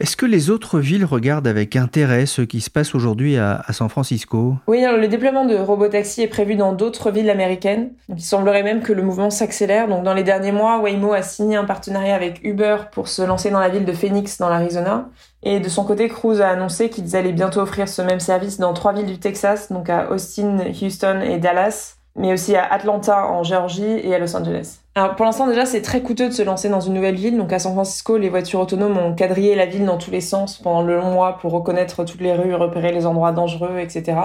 Est-ce 0.03 0.17
que 0.17 0.25
les 0.25 0.50
autres 0.50 0.81
villes 0.81 1.05
regardent 1.05 1.48
avec 1.48 1.77
intérêt 1.77 2.25
ce 2.25 2.41
qui 2.41 2.60
se 2.60 2.69
passe 2.69 2.93
aujourd'hui 2.93 3.38
à, 3.38 3.63
San 3.72 3.88
Francisco? 3.88 4.55
Oui, 4.67 4.81
le 4.81 5.07
déploiement 5.07 5.45
de 5.45 5.55
robotaxi 5.55 6.22
est 6.22 6.27
prévu 6.27 6.55
dans 6.55 6.74
d'autres 6.74 7.10
villes 7.10 7.29
américaines. 7.29 7.91
il 8.10 8.22
semblerait 8.22 8.63
même 8.63 8.81
que 8.81 8.91
le 8.91 9.01
mouvement 9.01 9.29
s'accélère. 9.29 9.88
Donc, 9.88 10.03
dans 10.03 10.13
les 10.13 10.24
derniers 10.24 10.51
mois, 10.51 10.81
Waymo 10.81 11.13
a 11.13 11.22
signé 11.22 11.55
un 11.55 11.63
partenariat 11.63 12.15
avec 12.15 12.43
Uber 12.43 12.75
pour 12.91 13.07
se 13.07 13.22
lancer 13.22 13.50
dans 13.50 13.62
la 13.62 13.69
ville 13.69 13.86
de 13.86 13.93
Phoenix, 13.93 14.39
dans 14.39 14.50
l'Arizona. 14.50 15.10
Et 15.45 15.59
de 15.59 15.67
son 15.69 15.83
côté, 15.83 16.07
Cruise 16.07 16.41
a 16.41 16.50
annoncé 16.50 16.89
qu'ils 16.89 17.15
allaient 17.15 17.33
bientôt 17.33 17.59
offrir 17.59 17.89
ce 17.89 18.01
même 18.01 18.21
service 18.21 18.57
dans 18.59 18.73
trois 18.73 18.93
villes 18.93 19.05
du 19.05 19.19
Texas, 19.19 19.71
donc 19.71 19.89
à 19.89 20.09
Austin, 20.09 20.57
Houston 20.81 21.19
et 21.21 21.38
Dallas, 21.38 21.95
mais 22.15 22.31
aussi 22.31 22.55
à 22.55 22.65
Atlanta 22.65 23.27
en 23.27 23.43
Géorgie 23.43 23.83
et 23.83 24.15
à 24.15 24.19
Los 24.19 24.35
Angeles. 24.35 24.82
Alors 24.95 25.15
pour 25.15 25.25
l'instant 25.25 25.47
déjà 25.47 25.65
c'est 25.65 25.81
très 25.81 26.01
coûteux 26.01 26.27
de 26.27 26.33
se 26.33 26.43
lancer 26.43 26.69
dans 26.69 26.79
une 26.79 26.93
nouvelle 26.93 27.15
ville. 27.15 27.35
Donc 27.35 27.51
à 27.51 27.57
San 27.57 27.73
Francisco, 27.73 28.15
les 28.19 28.29
voitures 28.29 28.59
autonomes 28.59 28.95
ont 28.95 29.15
quadrillé 29.15 29.55
la 29.55 29.65
ville 29.65 29.85
dans 29.85 29.97
tous 29.97 30.12
les 30.12 30.21
sens 30.21 30.59
pendant 30.59 30.83
le 30.83 30.95
long 30.97 31.12
mois 31.12 31.39
pour 31.39 31.51
reconnaître 31.51 32.03
toutes 32.03 32.21
les 32.21 32.33
rues, 32.33 32.53
repérer 32.53 32.91
les 32.91 33.07
endroits 33.07 33.31
dangereux, 33.31 33.79
etc. 33.79 34.15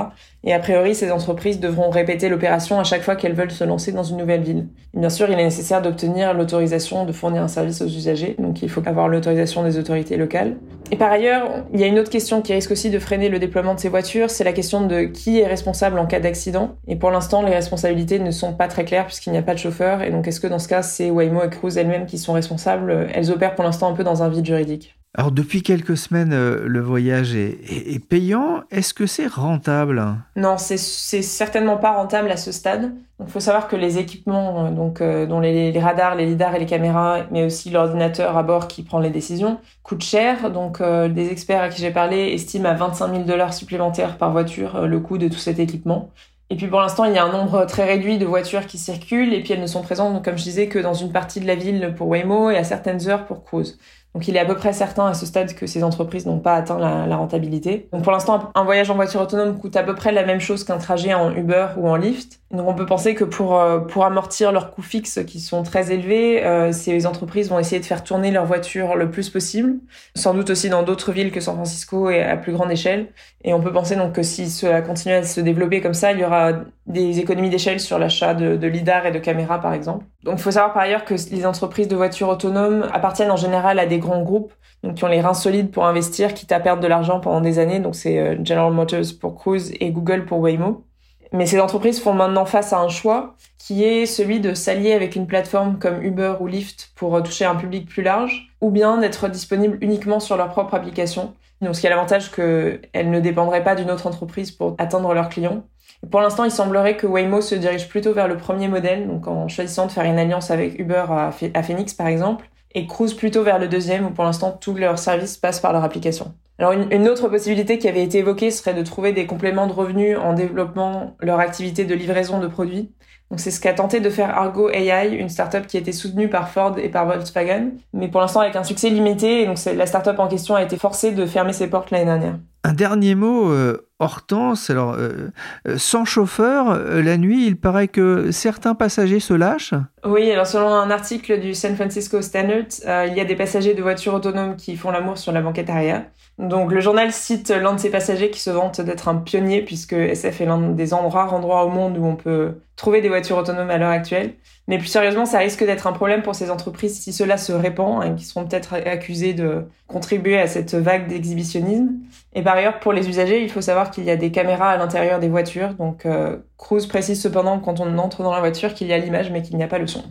Et 0.44 0.52
a 0.52 0.58
priori, 0.58 0.94
ces 0.94 1.10
entreprises 1.10 1.58
devront 1.58 1.88
répéter 1.88 2.28
l'opération 2.28 2.78
à 2.78 2.84
chaque 2.84 3.02
fois 3.02 3.16
qu'elles 3.16 3.32
veulent 3.32 3.50
se 3.50 3.64
lancer 3.64 3.92
dans 3.92 4.02
une 4.02 4.18
nouvelle 4.18 4.42
ville. 4.42 4.68
bien 4.92 5.08
sûr, 5.08 5.30
il 5.30 5.40
est 5.40 5.44
nécessaire 5.44 5.80
d'obtenir 5.80 6.34
l'autorisation 6.34 7.06
de 7.06 7.12
fournir 7.12 7.42
un 7.42 7.48
service 7.48 7.80
aux 7.80 7.86
usagers. 7.86 8.36
Donc 8.38 8.60
il 8.60 8.68
faut 8.68 8.86
avoir 8.86 9.08
l'autorisation 9.08 9.62
des 9.62 9.78
autorités 9.78 10.18
locales. 10.18 10.58
Et 10.90 10.96
par 10.96 11.10
ailleurs, 11.10 11.64
il 11.72 11.80
y 11.80 11.84
a 11.84 11.86
une 11.86 11.98
autre 11.98 12.10
question 12.10 12.40
qui 12.40 12.52
risque 12.52 12.70
aussi 12.70 12.88
de 12.90 12.98
freiner 12.98 13.28
le 13.28 13.38
déploiement 13.38 13.74
de 13.74 13.80
ces 13.80 13.90
voitures, 13.90 14.30
c'est 14.30 14.44
la 14.44 14.54
question 14.54 14.86
de 14.86 15.02
qui 15.02 15.40
est 15.40 15.46
responsable 15.46 15.98
en 15.98 16.06
cas 16.06 16.20
d'accident. 16.20 16.76
Et 16.86 16.96
pour 16.96 17.10
l'instant, 17.10 17.42
les 17.42 17.54
responsabilités 17.54 18.18
ne 18.18 18.30
sont 18.30 18.54
pas 18.54 18.68
très 18.68 18.84
claires 18.84 19.06
puisqu'il 19.06 19.32
n'y 19.32 19.38
a 19.38 19.42
pas 19.42 19.54
de 19.54 19.58
chauffeur. 19.58 20.02
Et 20.02 20.10
donc 20.10 20.26
est-ce 20.28 20.40
que 20.40 20.46
dans 20.46 20.57
ce 20.58 20.68
cas, 20.68 20.82
c'est 20.82 21.10
Waymo 21.10 21.42
et 21.42 21.50
Cruise 21.50 21.76
elles-mêmes 21.76 22.06
qui 22.06 22.18
sont 22.18 22.32
responsables. 22.32 23.08
Elles 23.12 23.30
opèrent 23.30 23.54
pour 23.54 23.64
l'instant 23.64 23.90
un 23.90 23.94
peu 23.94 24.04
dans 24.04 24.22
un 24.22 24.28
vide 24.28 24.46
juridique. 24.46 24.98
Alors 25.18 25.32
depuis 25.32 25.62
quelques 25.62 25.96
semaines, 25.96 26.32
euh, 26.32 26.64
le 26.66 26.80
voyage 26.80 27.34
est, 27.34 27.98
payant. 28.08 28.62
Est-ce 28.70 28.92
que 28.92 29.06
c'est 29.06 29.26
rentable? 29.26 30.04
Non, 30.36 30.58
c'est 30.58 30.76
certainement 30.76 31.78
pas 31.78 31.92
rentable 31.92 32.30
à 32.30 32.36
ce 32.36 32.52
stade. 32.52 32.92
Il 33.18 33.26
faut 33.26 33.40
savoir 33.40 33.68
que 33.68 33.74
les 33.74 33.98
équipements, 33.98 34.66
euh, 34.66 34.70
donc 34.70 35.00
euh, 35.00 35.26
dont 35.26 35.40
les, 35.40 35.76
radars, 35.80 36.14
les 36.14 36.26
lidars 36.26 36.54
et 36.54 36.60
les 36.60 36.66
caméras, 36.66 37.24
mais 37.30 37.44
aussi 37.44 37.70
l'ordinateur 37.70 38.36
à 38.36 38.42
bord 38.42 38.68
qui 38.68 38.82
prend 38.82 39.00
les 39.00 39.10
décisions, 39.10 39.58
coûtent 39.82 40.04
cher. 40.04 40.50
Donc 40.52 40.80
des 40.80 41.30
experts 41.30 41.62
à 41.62 41.68
qui 41.68 41.80
j'ai 41.80 41.90
parlé 41.90 42.32
estiment 42.32 42.68
à 42.68 42.74
25 42.74 43.10
000 43.10 43.24
dollars 43.24 43.54
supplémentaires 43.54 44.18
par 44.18 44.30
voiture 44.30 44.86
le 44.86 45.00
coût 45.00 45.18
de 45.18 45.28
tout 45.28 45.38
cet 45.38 45.58
équipement. 45.58 46.10
Et 46.50 46.56
puis 46.56 46.66
pour 46.66 46.80
l'instant, 46.80 47.04
il 47.04 47.14
y 47.14 47.18
a 47.18 47.24
un 47.24 47.32
nombre 47.32 47.66
très 47.66 47.84
réduit 47.84 48.16
de 48.18 48.24
voitures 48.24 48.66
qui 48.66 48.78
circulent 48.78 49.34
et 49.34 49.42
puis 49.42 49.52
elles 49.52 49.60
ne 49.60 49.66
sont 49.66 49.82
présentes, 49.82 50.24
comme 50.24 50.38
je 50.38 50.44
disais, 50.44 50.68
que 50.68 50.78
dans 50.78 50.94
une 50.94 51.12
partie 51.12 51.40
de 51.40 51.46
la 51.46 51.54
ville 51.54 51.94
pour 51.96 52.08
Waymo 52.08 52.50
et 52.50 52.56
à 52.56 52.64
certaines 52.64 53.06
heures 53.08 53.26
pour 53.26 53.44
Cruise. 53.44 53.78
Donc 54.18 54.26
il 54.26 54.34
est 54.34 54.40
à 54.40 54.44
peu 54.44 54.56
près 54.56 54.72
certain 54.72 55.06
à 55.06 55.14
ce 55.14 55.26
stade 55.26 55.54
que 55.54 55.68
ces 55.68 55.84
entreprises 55.84 56.26
n'ont 56.26 56.40
pas 56.40 56.54
atteint 56.54 56.76
la, 56.76 57.16
rentabilité. 57.16 57.88
Donc 57.92 58.02
pour 58.02 58.10
l'instant, 58.10 58.50
un 58.56 58.64
voyage 58.64 58.90
en 58.90 58.96
voiture 58.96 59.20
autonome 59.20 59.56
coûte 59.56 59.76
à 59.76 59.84
peu 59.84 59.94
près 59.94 60.10
la 60.10 60.24
même 60.24 60.40
chose 60.40 60.64
qu'un 60.64 60.78
trajet 60.78 61.14
en 61.14 61.32
Uber 61.32 61.68
ou 61.76 61.88
en 61.88 61.94
Lyft. 61.94 62.40
Donc 62.50 62.66
on 62.66 62.74
peut 62.74 62.86
penser 62.86 63.14
que 63.14 63.22
pour, 63.22 63.60
euh, 63.60 63.78
pour 63.78 64.04
amortir 64.04 64.50
leurs 64.50 64.72
coûts 64.72 64.82
fixes 64.82 65.20
qui 65.24 65.38
sont 65.38 65.62
très 65.62 65.92
élevés, 65.92 66.44
euh, 66.44 66.72
ces 66.72 67.06
entreprises 67.06 67.48
vont 67.48 67.60
essayer 67.60 67.80
de 67.80 67.86
faire 67.86 68.02
tourner 68.02 68.32
leur 68.32 68.44
voiture 68.44 68.96
le 68.96 69.08
plus 69.08 69.30
possible, 69.30 69.76
sans 70.16 70.34
doute 70.34 70.50
aussi 70.50 70.68
dans 70.68 70.82
d'autres 70.82 71.12
villes 71.12 71.30
que 71.30 71.40
San 71.40 71.54
Francisco 71.54 72.10
et 72.10 72.20
à 72.20 72.36
plus 72.36 72.52
grande 72.52 72.72
échelle. 72.72 73.12
Et 73.44 73.54
on 73.54 73.60
peut 73.60 73.72
penser 73.72 73.94
donc 73.94 74.14
que 74.14 74.24
si 74.24 74.50
cela 74.50 74.82
continue 74.82 75.14
à 75.14 75.22
se 75.22 75.40
développer 75.40 75.80
comme 75.80 75.94
ça, 75.94 76.10
il 76.10 76.18
y 76.18 76.24
aura 76.24 76.54
des 76.86 77.20
économies 77.20 77.50
d'échelle 77.50 77.78
sur 77.78 77.98
l'achat 77.98 78.34
de, 78.34 78.56
de 78.56 78.66
lidar 78.66 79.06
et 79.06 79.12
de 79.12 79.18
caméras 79.18 79.60
par 79.60 79.74
exemple. 79.74 80.06
Donc 80.24 80.38
il 80.38 80.42
faut 80.42 80.50
savoir 80.50 80.72
par 80.72 80.82
ailleurs 80.82 81.04
que 81.04 81.14
les 81.14 81.46
entreprises 81.46 81.86
de 81.86 81.96
voitures 81.96 82.28
autonomes 82.28 82.88
appartiennent 82.92 83.30
en 83.30 83.36
général 83.36 83.78
à 83.78 83.86
des 83.86 83.98
grands 84.08 84.22
groupes 84.22 84.52
donc 84.82 84.94
qui 84.94 85.04
ont 85.04 85.08
les 85.08 85.20
reins 85.20 85.34
solides 85.34 85.70
pour 85.70 85.86
investir, 85.86 86.34
quitte 86.34 86.52
à 86.52 86.60
perdre 86.60 86.82
de 86.82 86.86
l'argent 86.86 87.20
pendant 87.20 87.40
des 87.40 87.58
années. 87.58 87.80
Donc 87.80 87.96
c'est 87.96 88.18
euh, 88.18 88.44
General 88.44 88.72
Motors 88.72 89.18
pour 89.20 89.34
Cruise 89.34 89.72
et 89.80 89.90
Google 89.90 90.24
pour 90.24 90.38
Waymo. 90.38 90.84
Mais 91.32 91.46
ces 91.46 91.60
entreprises 91.60 92.00
font 92.00 92.14
maintenant 92.14 92.46
face 92.46 92.72
à 92.72 92.78
un 92.78 92.88
choix 92.88 93.34
qui 93.58 93.84
est 93.84 94.06
celui 94.06 94.40
de 94.40 94.54
s'allier 94.54 94.92
avec 94.92 95.14
une 95.14 95.26
plateforme 95.26 95.78
comme 95.78 96.02
Uber 96.02 96.34
ou 96.40 96.46
Lyft 96.46 96.92
pour 96.94 97.16
euh, 97.16 97.20
toucher 97.20 97.44
un 97.44 97.56
public 97.56 97.88
plus 97.88 98.02
large, 98.02 98.50
ou 98.60 98.70
bien 98.70 98.98
d'être 98.98 99.28
disponibles 99.28 99.78
uniquement 99.80 100.20
sur 100.20 100.36
leur 100.36 100.48
propre 100.48 100.74
application. 100.74 101.34
Donc 101.60 101.74
ce 101.74 101.80
qui 101.80 101.86
a 101.88 101.90
l'avantage 101.90 102.30
qu'elles 102.30 103.10
ne 103.10 103.20
dépendraient 103.20 103.64
pas 103.64 103.74
d'une 103.74 103.90
autre 103.90 104.06
entreprise 104.06 104.52
pour 104.52 104.76
atteindre 104.78 105.12
leurs 105.12 105.28
clients. 105.28 105.64
pour 106.10 106.20
l'instant, 106.20 106.44
il 106.44 106.52
semblerait 106.52 106.96
que 106.96 107.06
Waymo 107.06 107.40
se 107.40 107.56
dirige 107.56 107.88
plutôt 107.88 108.12
vers 108.12 108.28
le 108.28 108.36
premier 108.36 108.68
modèle, 108.68 109.08
donc 109.08 109.26
en 109.26 109.48
choisissant 109.48 109.86
de 109.86 109.90
faire 109.90 110.04
une 110.04 110.18
alliance 110.18 110.52
avec 110.52 110.78
Uber 110.78 111.04
à, 111.10 111.32
Phoenix 111.62 111.94
par 111.94 112.06
exemple, 112.06 112.48
et 112.74 112.86
Cruise 112.86 113.14
plutôt 113.14 113.42
vers 113.42 113.58
le 113.58 113.68
deuxième 113.68 114.06
où 114.06 114.10
pour 114.10 114.24
l'instant 114.24 114.56
tous 114.60 114.74
leurs 114.74 114.98
services 114.98 115.36
passent 115.36 115.60
par 115.60 115.72
leur 115.72 115.84
application. 115.84 116.34
Alors 116.58 116.72
une, 116.72 117.08
autre 117.08 117.28
possibilité 117.28 117.78
qui 117.78 117.86
avait 117.86 118.02
été 118.02 118.18
évoquée 118.18 118.50
serait 118.50 118.74
de 118.74 118.82
trouver 118.82 119.12
des 119.12 119.26
compléments 119.26 119.68
de 119.68 119.72
revenus 119.72 120.18
en 120.18 120.32
développant 120.32 121.16
leur 121.20 121.38
activité 121.38 121.84
de 121.84 121.94
livraison 121.94 122.40
de 122.40 122.48
produits. 122.48 122.90
Donc 123.30 123.38
c'est 123.38 123.52
ce 123.52 123.60
qu'a 123.60 123.74
tenté 123.74 124.00
de 124.00 124.10
faire 124.10 124.30
Argo 124.30 124.68
AI, 124.70 125.14
une 125.14 125.28
startup 125.28 125.66
qui 125.66 125.76
a 125.76 125.80
été 125.80 125.92
soutenue 125.92 126.28
par 126.28 126.48
Ford 126.48 126.76
et 126.78 126.88
par 126.88 127.06
Volkswagen, 127.06 127.72
mais 127.92 128.08
pour 128.08 128.20
l'instant 128.20 128.40
avec 128.40 128.56
un 128.56 128.64
succès 128.64 128.90
limité. 128.90 129.42
Et 129.42 129.46
donc 129.46 129.58
la 129.64 129.86
startup 129.86 130.18
en 130.18 130.26
question 130.26 130.56
a 130.56 130.62
été 130.62 130.76
forcée 130.76 131.12
de 131.12 131.26
fermer 131.26 131.52
ses 131.52 131.68
portes 131.68 131.92
l'année 131.92 132.06
dernière. 132.06 132.38
Un 132.64 132.72
dernier 132.72 133.14
mot, 133.14 133.52
euh, 133.52 133.87
Hortense. 133.98 134.70
Alors, 134.70 134.92
euh, 134.92 135.30
euh, 135.66 135.78
sans 135.78 136.04
chauffeur, 136.04 136.78
la 136.78 137.16
nuit, 137.16 137.46
il 137.46 137.56
paraît 137.56 137.88
que 137.88 138.30
certains 138.30 138.74
passagers 138.74 139.20
se 139.20 139.34
lâchent. 139.34 139.74
Oui, 140.04 140.30
alors 140.30 140.46
selon 140.46 140.68
un 140.68 140.90
article 140.90 141.40
du 141.40 141.54
San 141.54 141.74
Francisco 141.74 142.22
Standard, 142.22 142.66
il 143.06 143.14
y 143.14 143.20
a 143.20 143.24
des 143.24 143.36
passagers 143.36 143.74
de 143.74 143.82
voitures 143.82 144.14
autonomes 144.14 144.56
qui 144.56 144.76
font 144.76 144.90
l'amour 144.90 145.18
sur 145.18 145.32
la 145.32 145.40
banquette 145.40 145.70
arrière. 145.70 146.04
Donc 146.38 146.70
le 146.72 146.80
journal 146.80 147.12
cite 147.12 147.50
l'un 147.50 147.74
de 147.74 147.80
ses 147.80 147.90
passagers 147.90 148.30
qui 148.30 148.40
se 148.40 148.50
vante 148.50 148.80
d'être 148.80 149.08
un 149.08 149.16
pionnier 149.16 149.62
puisque 149.62 149.94
SF 149.94 150.40
est 150.40 150.46
l'un 150.46 150.70
des 150.70 150.90
rares 150.92 151.34
endroits 151.34 151.64
au 151.64 151.68
monde 151.68 151.98
où 151.98 152.04
on 152.04 152.14
peut 152.14 152.54
trouver 152.76 153.00
des 153.00 153.08
voitures 153.08 153.36
autonomes 153.36 153.70
à 153.70 153.76
l'heure 153.76 153.90
actuelle. 153.90 154.34
Mais 154.68 154.78
plus 154.78 154.86
sérieusement, 154.86 155.26
ça 155.26 155.38
risque 155.38 155.64
d'être 155.64 155.86
un 155.86 155.92
problème 155.92 156.22
pour 156.22 156.34
ces 156.34 156.50
entreprises 156.50 157.00
si 157.00 157.12
cela 157.12 157.38
se 157.38 157.52
répand, 157.52 158.04
et 158.04 158.06
hein, 158.06 158.14
qui 158.14 158.24
seront 158.24 158.46
peut-être 158.46 158.74
accusées 158.74 159.32
de 159.32 159.64
contribuer 159.88 160.38
à 160.38 160.46
cette 160.46 160.74
vague 160.74 161.08
d'exhibitionnisme. 161.08 161.94
Et 162.34 162.42
par 162.42 162.54
ailleurs, 162.54 162.78
pour 162.78 162.92
les 162.92 163.08
usagers, 163.08 163.42
il 163.42 163.50
faut 163.50 163.62
savoir 163.62 163.87
qu'il 163.90 164.04
y 164.04 164.10
a 164.10 164.16
des 164.16 164.30
caméras 164.30 164.70
à 164.70 164.76
l'intérieur 164.76 165.20
des 165.20 165.28
voitures. 165.28 165.74
Donc, 165.74 166.06
euh, 166.06 166.36
Cruise 166.56 166.86
précise 166.86 167.20
cependant 167.20 167.58
quand 167.58 167.80
on 167.80 167.98
entre 167.98 168.22
dans 168.22 168.32
la 168.32 168.40
voiture 168.40 168.74
qu'il 168.74 168.88
y 168.88 168.92
a 168.92 168.98
l'image, 168.98 169.30
mais 169.30 169.42
qu'il 169.42 169.56
n'y 169.56 169.62
a 169.62 169.68
pas 169.68 169.78
le 169.78 169.86
son. 169.86 170.02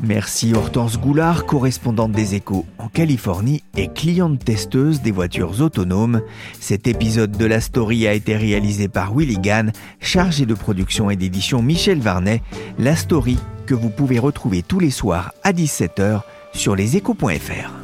Merci 0.00 0.52
Hortense 0.54 0.98
Goulard, 0.98 1.46
correspondante 1.46 2.12
des 2.12 2.34
échos 2.34 2.66
en 2.78 2.88
Californie 2.88 3.62
et 3.76 3.88
cliente 3.88 4.44
testeuse 4.44 5.00
des 5.00 5.12
voitures 5.12 5.62
autonomes. 5.62 6.20
Cet 6.60 6.86
épisode 6.86 7.30
de 7.30 7.46
la 7.46 7.60
story 7.60 8.06
a 8.06 8.12
été 8.12 8.36
réalisé 8.36 8.88
par 8.88 9.14
Willy 9.14 9.38
Gann, 9.38 9.72
chargé 10.00 10.44
de 10.46 10.54
production 10.54 11.10
et 11.10 11.16
d'édition 11.16 11.62
Michel 11.62 12.00
Varnet. 12.00 12.42
La 12.78 12.96
story 12.96 13.38
que 13.66 13.74
vous 13.74 13.90
pouvez 13.90 14.18
retrouver 14.18 14.62
tous 14.62 14.80
les 14.80 14.90
soirs 14.90 15.32
à 15.42 15.52
17h 15.52 16.20
sur 16.52 16.76
leséchos.fr. 16.76 17.83